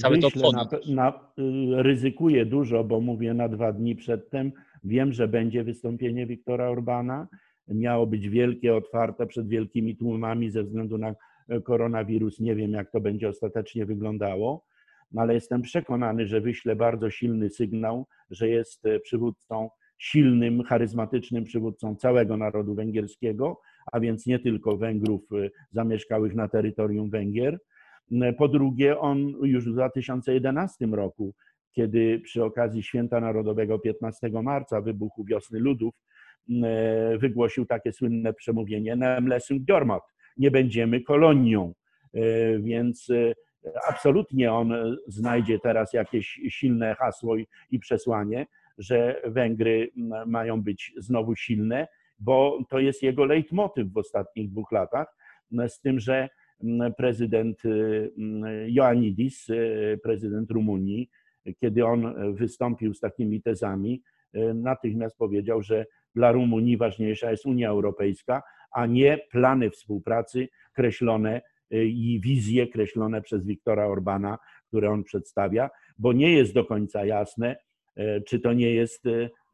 Całe 0.00 0.18
to 0.18 0.52
na, 0.52 0.68
na, 0.88 1.30
y, 1.38 1.82
ryzykuję 1.82 2.46
dużo, 2.46 2.84
bo 2.84 3.00
mówię 3.00 3.34
na 3.34 3.48
dwa 3.48 3.72
dni 3.72 3.96
przedtem. 3.96 4.52
Wiem, 4.84 5.12
że 5.12 5.28
będzie 5.28 5.64
wystąpienie 5.64 6.26
Wiktora 6.26 6.68
Orbana. 6.68 7.28
Miało 7.68 8.06
być 8.06 8.28
wielkie, 8.28 8.76
otwarte 8.76 9.26
przed 9.26 9.48
wielkimi 9.48 9.96
tłumami 9.96 10.50
ze 10.50 10.62
względu 10.62 10.98
na 10.98 11.14
e, 11.48 11.60
koronawirus. 11.60 12.40
Nie 12.40 12.54
wiem, 12.54 12.72
jak 12.72 12.90
to 12.90 13.00
będzie 13.00 13.28
ostatecznie 13.28 13.86
wyglądało, 13.86 14.64
no, 15.12 15.22
ale 15.22 15.34
jestem 15.34 15.62
przekonany, 15.62 16.26
że 16.26 16.40
wyśle 16.40 16.76
bardzo 16.76 17.10
silny 17.10 17.50
sygnał, 17.50 18.06
że 18.30 18.48
jest 18.48 18.86
e, 18.86 19.00
przywódcą, 19.00 19.70
silnym, 19.98 20.62
charyzmatycznym 20.62 21.44
przywódcą 21.44 21.96
całego 21.96 22.36
narodu 22.36 22.74
węgierskiego, 22.74 23.60
a 23.92 24.00
więc 24.00 24.26
nie 24.26 24.38
tylko 24.38 24.76
Węgrów 24.76 25.22
e, 25.32 25.50
zamieszkałych 25.70 26.34
na 26.34 26.48
terytorium 26.48 27.10
Węgier, 27.10 27.58
po 28.38 28.48
drugie, 28.48 28.98
on 28.98 29.34
już 29.42 29.64
w 29.64 29.72
2011 29.72 30.86
roku, 30.86 31.34
kiedy 31.72 32.20
przy 32.20 32.44
okazji 32.44 32.82
Święta 32.82 33.20
Narodowego 33.20 33.78
15 33.78 34.30
marca, 34.42 34.80
wybuchu 34.80 35.24
Wiosny 35.24 35.58
Ludów, 35.58 35.94
e, 36.64 37.18
wygłosił 37.18 37.66
takie 37.66 37.92
słynne 37.92 38.34
przemówienie 38.34 38.96
Nemlesung 38.96 39.62
Dormot, 39.62 40.02
nie 40.36 40.50
będziemy 40.50 41.00
kolonią. 41.00 41.74
E, 42.14 42.20
więc 42.58 43.10
e, 43.10 43.34
absolutnie 43.88 44.52
on 44.52 44.74
znajdzie 45.06 45.58
teraz 45.58 45.92
jakieś 45.92 46.40
silne 46.48 46.94
hasło 46.94 47.36
i 47.70 47.78
przesłanie, 47.78 48.46
że 48.78 49.22
Węgry 49.24 49.90
mają 50.26 50.62
być 50.62 50.92
znowu 50.96 51.36
silne, 51.36 51.88
bo 52.18 52.58
to 52.68 52.78
jest 52.78 53.02
jego 53.02 53.24
leitmotyw 53.24 53.92
w 53.92 53.98
ostatnich 53.98 54.50
dwóch 54.50 54.72
latach, 54.72 55.16
z 55.68 55.80
tym, 55.80 56.00
że 56.00 56.28
prezydent 56.96 57.64
y, 57.64 58.12
Ioannidis, 58.68 59.48
y, 59.48 59.98
prezydent 60.02 60.50
Rumunii, 60.50 61.10
kiedy 61.60 61.84
on 61.84 62.34
wystąpił 62.34 62.94
z 62.94 63.00
takimi 63.00 63.42
tezami, 63.42 64.02
y, 64.34 64.54
natychmiast 64.54 65.16
powiedział, 65.16 65.62
że 65.62 65.86
dla 66.14 66.32
Rumunii 66.32 66.76
ważniejsza 66.76 67.30
jest 67.30 67.46
Unia 67.46 67.68
Europejska, 67.68 68.42
a 68.72 68.86
nie 68.86 69.18
plany 69.30 69.70
współpracy 69.70 70.48
kreślone 70.72 71.42
i 71.70 72.20
wizje 72.24 72.68
kreślone 72.68 73.22
przez 73.22 73.46
Viktora 73.46 73.86
Orbana, 73.86 74.38
które 74.68 74.90
on 74.90 75.04
przedstawia, 75.04 75.70
bo 75.98 76.12
nie 76.12 76.32
jest 76.32 76.54
do 76.54 76.64
końca 76.64 77.04
jasne, 77.04 77.56
czy 78.26 78.40
to 78.40 78.52
nie 78.52 78.74
jest 78.74 79.04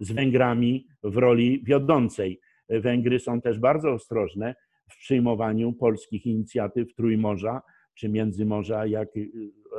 z 0.00 0.12
Węgrami 0.12 0.86
w 1.02 1.16
roli 1.16 1.62
wiodącej. 1.64 2.40
Węgry 2.68 3.18
są 3.18 3.40
też 3.40 3.58
bardzo 3.58 3.92
ostrożne, 3.92 4.54
w 4.90 4.98
przyjmowaniu 4.98 5.72
polskich 5.72 6.26
inicjatyw 6.26 6.94
Trójmorza 6.94 7.62
czy 7.94 8.08
Międzymorza, 8.08 8.86
jak 8.86 9.16
y, 9.16 9.30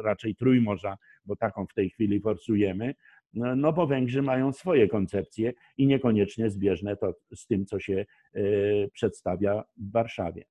raczej 0.04 0.36
Trójmorza, 0.36 0.98
bo 1.26 1.36
taką 1.36 1.66
w 1.68 1.74
tej 1.74 1.90
chwili 1.90 2.22
forsujemy, 2.22 2.96
no, 3.34 3.56
no 3.56 3.74
bo 3.74 3.88
Węgrzy 3.88 4.22
mają 4.22 4.54
swoje 4.54 4.88
koncepcje 4.88 5.54
i 5.78 5.88
niekoniecznie 5.88 6.50
zbieżne 6.50 6.98
to 6.98 7.14
z 7.36 7.48
tym, 7.48 7.66
co 7.66 7.80
się 7.80 8.06
y, 8.36 8.90
przedstawia 8.94 9.64
w 9.78 9.92
Warszawie. 9.92 10.44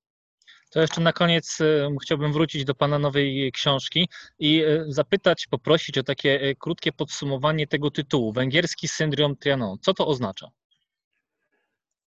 To 0.70 0.80
jeszcze 0.80 1.00
na 1.00 1.12
koniec 1.12 1.60
y, 1.60 1.88
chciałbym 2.02 2.32
wrócić 2.32 2.64
do 2.64 2.74
Pana 2.74 2.98
nowej 2.98 3.52
książki 3.52 4.08
i 4.38 4.62
zapytać, 4.88 5.46
poprosić 5.50 5.98
o 5.98 6.02
takie 6.02 6.54
krótkie 6.58 6.92
podsumowanie 6.92 7.66
tego 7.66 7.90
tytułu. 7.90 8.32
Węgierski 8.32 8.88
syndrom 8.88 9.36
Trianon. 9.36 9.78
Co 9.80 9.94
to 9.94 10.06
oznacza? 10.06 10.48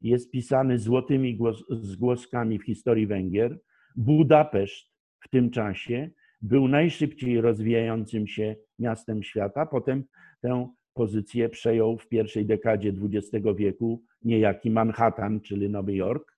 jest 0.00 0.30
pisany 0.30 0.78
złotymi 0.78 1.38
zgłoskami 1.70 2.58
w 2.58 2.64
historii 2.64 3.06
Węgier. 3.06 3.60
Budapeszt 3.96 4.86
w 5.20 5.28
tym 5.28 5.50
czasie 5.50 6.10
był 6.42 6.68
najszybciej 6.68 7.40
rozwijającym 7.40 8.26
się 8.26 8.56
miastem 8.78 9.22
świata. 9.22 9.66
Potem 9.66 10.04
tę 10.40 10.68
pozycję 10.94 11.48
przejął 11.48 11.98
w 11.98 12.08
pierwszej 12.08 12.46
dekadzie 12.46 12.92
XX 13.12 13.46
wieku 13.56 14.02
niejaki 14.22 14.70
Manhattan, 14.70 15.40
czyli 15.40 15.70
Nowy 15.70 15.94
Jork. 15.94 16.36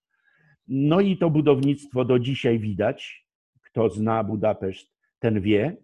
No 0.69 1.01
i 1.01 1.17
to 1.17 1.31
budownictwo 1.31 2.05
do 2.05 2.19
dzisiaj 2.19 2.59
widać. 2.59 3.27
Kto 3.63 3.89
zna 3.89 4.25
Budapeszt, 4.25 4.93
ten 5.19 5.41
wie, 5.41 5.77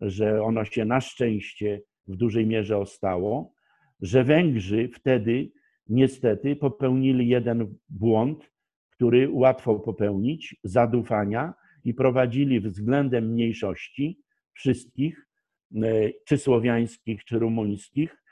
że 0.00 0.42
ono 0.42 0.64
się 0.64 0.84
na 0.84 1.00
szczęście 1.00 1.82
w 2.06 2.16
dużej 2.16 2.46
mierze 2.46 2.78
ostało, 2.78 3.54
że 4.00 4.24
Węgrzy 4.24 4.88
wtedy 4.88 5.50
niestety 5.88 6.56
popełnili 6.56 7.28
jeden 7.28 7.76
błąd, 7.88 8.50
który 8.90 9.30
łatwo 9.30 9.80
popełnić, 9.80 10.56
zadufania 10.64 11.54
i 11.84 11.94
prowadzili 11.94 12.60
względem 12.60 13.32
mniejszości 13.32 14.20
wszystkich, 14.52 15.28
e, 15.76 16.10
czy 16.26 16.38
słowiańskich, 16.38 17.24
czy 17.24 17.38
rumuńskich, 17.38 18.24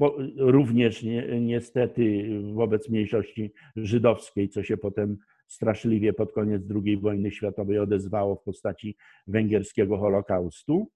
e, 0.00 0.06
również 0.36 1.04
niestety 1.40 2.28
wobec 2.52 2.88
mniejszości 2.88 3.52
żydowskiej, 3.76 4.48
co 4.48 4.62
się 4.62 4.76
potem 4.76 5.16
straszliwie 5.46 6.12
pod 6.12 6.32
koniec 6.32 6.62
II 6.84 6.96
wojny 6.96 7.30
światowej 7.30 7.78
odezwało 7.78 8.36
w 8.36 8.42
postaci 8.42 8.96
węgierskiego 9.26 9.98
Holokaustu, 9.98 10.90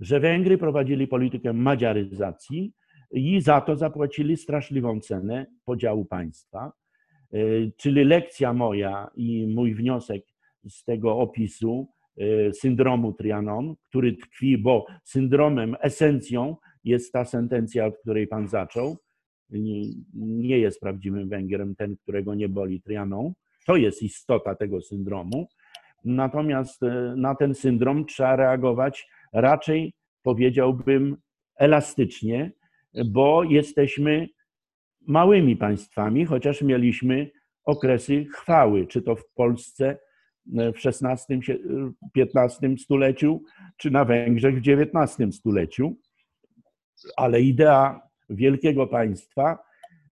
że 0.00 0.20
Węgry 0.20 0.58
prowadzili 0.58 1.06
politykę 1.06 1.52
madziaryzacji 1.52 2.72
i 3.10 3.40
za 3.40 3.60
to 3.60 3.76
zapłacili 3.76 4.36
straszliwą 4.36 5.00
cenę 5.00 5.46
podziału 5.64 6.04
państwa. 6.04 6.72
E, 7.32 7.38
czyli 7.76 8.04
lekcja 8.04 8.52
moja 8.52 9.10
i 9.16 9.46
mój 9.46 9.74
wniosek 9.74 10.24
z 10.68 10.84
tego 10.84 11.18
opisu 11.18 11.88
e, 12.18 12.52
syndromu 12.52 13.12
Trianon, 13.12 13.74
który 13.82 14.16
tkwi, 14.16 14.58
bo 14.58 14.86
syndromem, 15.04 15.76
esencją 15.80 16.56
jest 16.84 17.12
ta 17.12 17.24
sentencja, 17.24 17.86
od 17.86 17.98
której 17.98 18.26
Pan 18.26 18.48
zaczął. 18.48 18.96
Nie 20.14 20.58
jest 20.58 20.80
prawdziwym 20.80 21.28
Węgrem 21.28 21.76
ten, 21.76 21.96
którego 21.96 22.34
nie 22.34 22.48
boli 22.48 22.82
trianą. 22.82 23.34
To 23.66 23.76
jest 23.76 24.02
istota 24.02 24.54
tego 24.54 24.80
syndromu. 24.80 25.48
Natomiast 26.04 26.82
e, 26.82 27.14
na 27.16 27.34
ten 27.34 27.54
syndrom 27.54 28.06
trzeba 28.06 28.36
reagować 28.36 29.08
raczej, 29.32 29.92
powiedziałbym, 30.22 31.16
elastycznie, 31.56 32.52
bo 33.06 33.44
jesteśmy 33.44 34.28
małymi 35.06 35.56
państwami, 35.56 36.24
chociaż 36.24 36.62
mieliśmy 36.62 37.30
okresy 37.64 38.26
chwały, 38.32 38.86
czy 38.86 39.02
to 39.02 39.16
w 39.16 39.28
Polsce 39.34 39.98
e, 40.58 40.72
w 40.72 40.76
XVI-XV 40.86 42.78
stuleciu, 42.78 43.42
czy 43.76 43.90
na 43.90 44.04
Węgrzech 44.04 44.54
w 44.54 44.68
XIX 44.68 45.36
stuleciu 45.36 45.96
ale 47.16 47.40
idea 47.40 48.00
wielkiego 48.30 48.86
państwa 48.86 49.58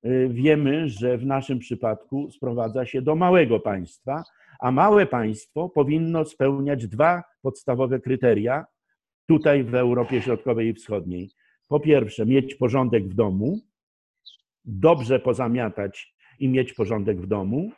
y, 0.04 0.28
wiemy, 0.30 0.88
że 0.88 1.18
w 1.18 1.26
naszym 1.26 1.58
przypadku 1.58 2.30
sprowadza 2.30 2.86
się 2.86 3.02
do 3.02 3.16
małego 3.16 3.60
państwa, 3.60 4.24
a 4.60 4.70
małe 4.70 5.06
państwo 5.06 5.68
powinno 5.68 6.24
spełniać 6.24 6.86
dwa 6.86 7.22
podstawowe 7.42 8.00
kryteria 8.00 8.66
tutaj 9.26 9.64
w 9.64 9.74
Europie 9.74 10.22
Środkowej 10.22 10.68
i 10.68 10.74
Wschodniej. 10.74 11.30
Po 11.68 11.80
pierwsze, 11.80 12.26
mieć 12.26 12.54
porządek 12.54 13.08
w 13.08 13.14
domu, 13.14 13.60
dobrze 14.64 15.20
pozamiatać 15.20 16.14
i 16.38 16.48
mieć 16.48 16.72
porządek 16.72 17.20
w 17.20 17.26
domu. 17.26 17.70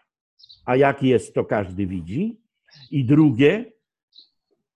a 0.66 0.76
jak 0.76 1.02
jest, 1.02 1.34
to 1.34 1.44
każdy 1.44 1.86
widzi. 1.86 2.40
I 2.90 3.04
drugie, 3.04 3.72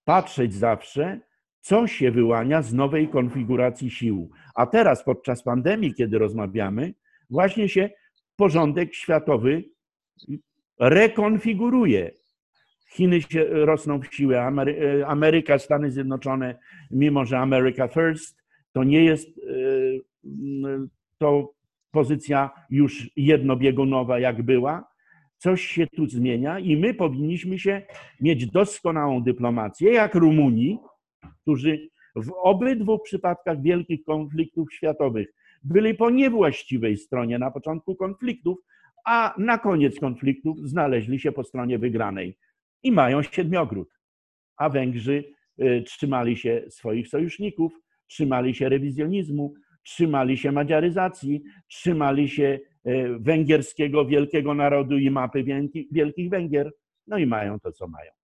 patrzeć 0.04 0.54
zawsze, 0.54 1.20
co 1.68 1.86
się 1.86 2.10
wyłania 2.10 2.62
z 2.62 2.74
nowej 2.74 3.08
konfiguracji 3.08 3.90
sił. 3.90 4.30
A 4.54 4.66
teraz, 4.66 5.04
podczas 5.04 5.42
pandemii, 5.42 5.94
kiedy 5.94 6.18
rozmawiamy, 6.18 6.94
właśnie 7.30 7.68
się 7.68 7.90
porządek 8.36 8.94
światowy 8.94 9.64
rekonfiguruje. 10.80 12.10
Chiny 12.90 13.22
się 13.22 13.44
rosną 13.44 14.00
w 14.00 14.14
siłę, 14.14 14.42
Amery 14.42 15.04
Ameryka, 15.06 15.58
Stany 15.58 15.90
Zjednoczone, 15.90 16.58
mimo 16.90 17.24
że 17.24 17.38
America 17.38 17.88
First, 17.88 18.36
to 18.72 18.84
nie 18.84 19.04
jest 19.04 19.28
e, 19.28 19.42
to 21.18 21.52
pozycja 21.90 22.50
już 22.70 23.10
jednobiegunowa, 23.16 24.18
jak 24.18 24.42
była. 24.42 24.88
Coś 25.36 25.62
się 25.62 25.86
tu 25.86 26.06
zmienia 26.06 26.58
i 26.58 26.76
my 26.76 26.94
powinniśmy 26.94 27.58
się 27.58 27.82
mieć 28.20 28.46
doskonałą 28.46 29.22
dyplomację, 29.22 29.92
jak 29.92 30.14
Rumunii, 30.14 30.78
którzy 31.42 31.88
w 32.16 32.32
obydwu 32.42 32.98
przypadkach 32.98 33.62
wielkich 33.62 34.04
konfliktów 34.04 34.72
światowych 34.72 35.28
byli 35.62 35.94
po 35.94 36.10
niewłaściwej 36.10 36.96
stronie 36.96 37.38
na 37.38 37.50
początku 37.50 37.96
konfliktów, 37.96 38.58
a 39.04 39.34
na 39.38 39.58
koniec 39.58 40.00
konfliktów 40.00 40.58
znaleźli 40.68 41.20
się 41.20 41.32
po 41.32 41.44
stronie 41.44 41.78
wygranej 41.78 42.38
i 42.82 42.92
mają 42.92 43.22
siedmiogród. 43.22 43.88
A 44.56 44.68
Węgrzy 44.68 45.24
y, 45.62 45.82
trzymali 45.86 46.36
się 46.36 46.64
swoich 46.68 47.08
sojuszników, 47.08 47.72
trzymali 48.06 48.54
się 48.54 48.68
rewizjonizmu, 48.68 49.54
trzymali 49.82 50.36
się 50.36 50.52
madziaryzacji, 50.52 51.42
trzymali 51.68 52.28
się 52.28 52.60
y, 52.86 53.18
węgierskiego 53.20 54.06
wielkiego 54.06 54.54
narodu 54.54 54.98
i 54.98 55.10
mapy 55.10 55.44
wielkich 55.92 56.30
Węgier, 56.30 56.72
no 57.06 57.18
i 57.18 57.26
mają 57.26 57.60
to, 57.60 57.72
co 57.72 57.88
mają. 57.88 58.17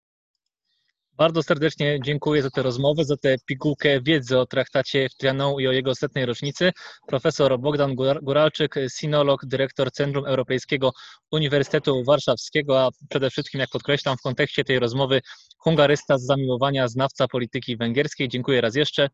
Bardzo 1.17 1.43
serdecznie 1.43 1.99
dziękuję 2.05 2.43
za 2.43 2.51
tę 2.51 2.63
rozmowę, 2.63 3.05
za 3.05 3.17
tę 3.17 3.37
pigułkę 3.47 4.01
wiedzy 4.01 4.39
o 4.39 4.47
traktacie 4.47 5.09
w 5.09 5.15
Trianon 5.15 5.61
i 5.61 5.67
o 5.67 5.73
jego 5.73 5.95
setnej 5.95 6.27
rocznicy. 6.27 6.73
Profesor 7.07 7.59
Bogdan 7.59 7.95
Góralczyk, 8.23 8.75
sinolog, 8.99 9.47
dyrektor 9.47 9.91
Centrum 9.93 10.27
Europejskiego 10.27 10.93
Uniwersytetu 11.33 12.05
Warszawskiego, 12.05 12.81
a 12.81 12.91
przede 13.09 13.31
wszystkim, 13.31 13.61
jak 13.61 13.71
podkreślam, 13.71 14.17
w 14.17 14.23
kontekście 14.23 14.65
tej 14.65 14.79
rozmowy, 14.79 15.21
hungarysta 15.59 16.19
z 16.19 16.23
zamiłowania, 16.23 16.89
znawca 16.89 17.29
polityki 17.29 17.77
węgierskiej. 17.77 18.29
Dziękuję 18.29 18.61
raz 18.61 18.75
jeszcze. 18.75 19.09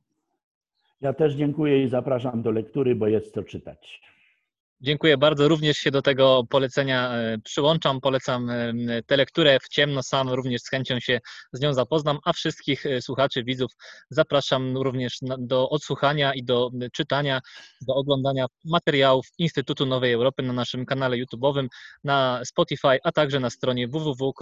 Ja 1.01 1.13
też 1.13 1.35
dziękuję 1.35 1.85
i 1.85 1.89
zapraszam 1.89 2.43
do 2.43 2.51
lektury, 2.51 2.95
bo 2.95 3.07
jest 3.07 3.35
co 3.35 3.43
czytać. 3.43 4.01
Dziękuję 4.83 5.17
bardzo. 5.19 5.49
Również 5.49 5.77
się 5.77 5.91
do 5.91 6.03
tego 6.03 6.45
polecenia 6.51 7.13
e, 7.13 7.39
przyłączam. 7.45 8.01
Polecam 8.01 8.51
e, 8.51 8.73
tę 9.07 9.17
lekturę 9.17 9.59
w 9.63 9.69
ciemno. 9.69 10.03
Sam 10.03 10.29
również 10.29 10.63
z 10.63 10.69
chęcią 10.69 11.01
się 11.01 11.21
z 11.53 11.61
nią 11.61 11.75
zapoznam, 11.75 12.19
a 12.25 12.33
wszystkich 12.33 12.87
e, 12.87 13.03
słuchaczy, 13.03 13.45
widzów 13.45 13.73
zapraszam 14.11 14.77
również 14.77 15.19
do 15.39 15.69
odsłuchania 15.71 16.35
i 16.35 16.43
do 16.45 16.71
czytania, 16.93 17.41
do 17.81 17.95
oglądania 17.95 18.47
materiałów 18.65 19.27
Instytutu 19.39 19.87
Nowej 19.87 20.13
Europy 20.13 20.43
na 20.43 20.53
naszym 20.53 20.87
kanale 20.87 21.17
YouTube'owym, 21.17 21.69
na 22.05 22.41
Spotify, 22.45 22.99
a 23.05 23.13
także 23.13 23.41
na 23.41 23.51
stronie 23.51 23.89
www.ine.org.pl. 23.89 24.41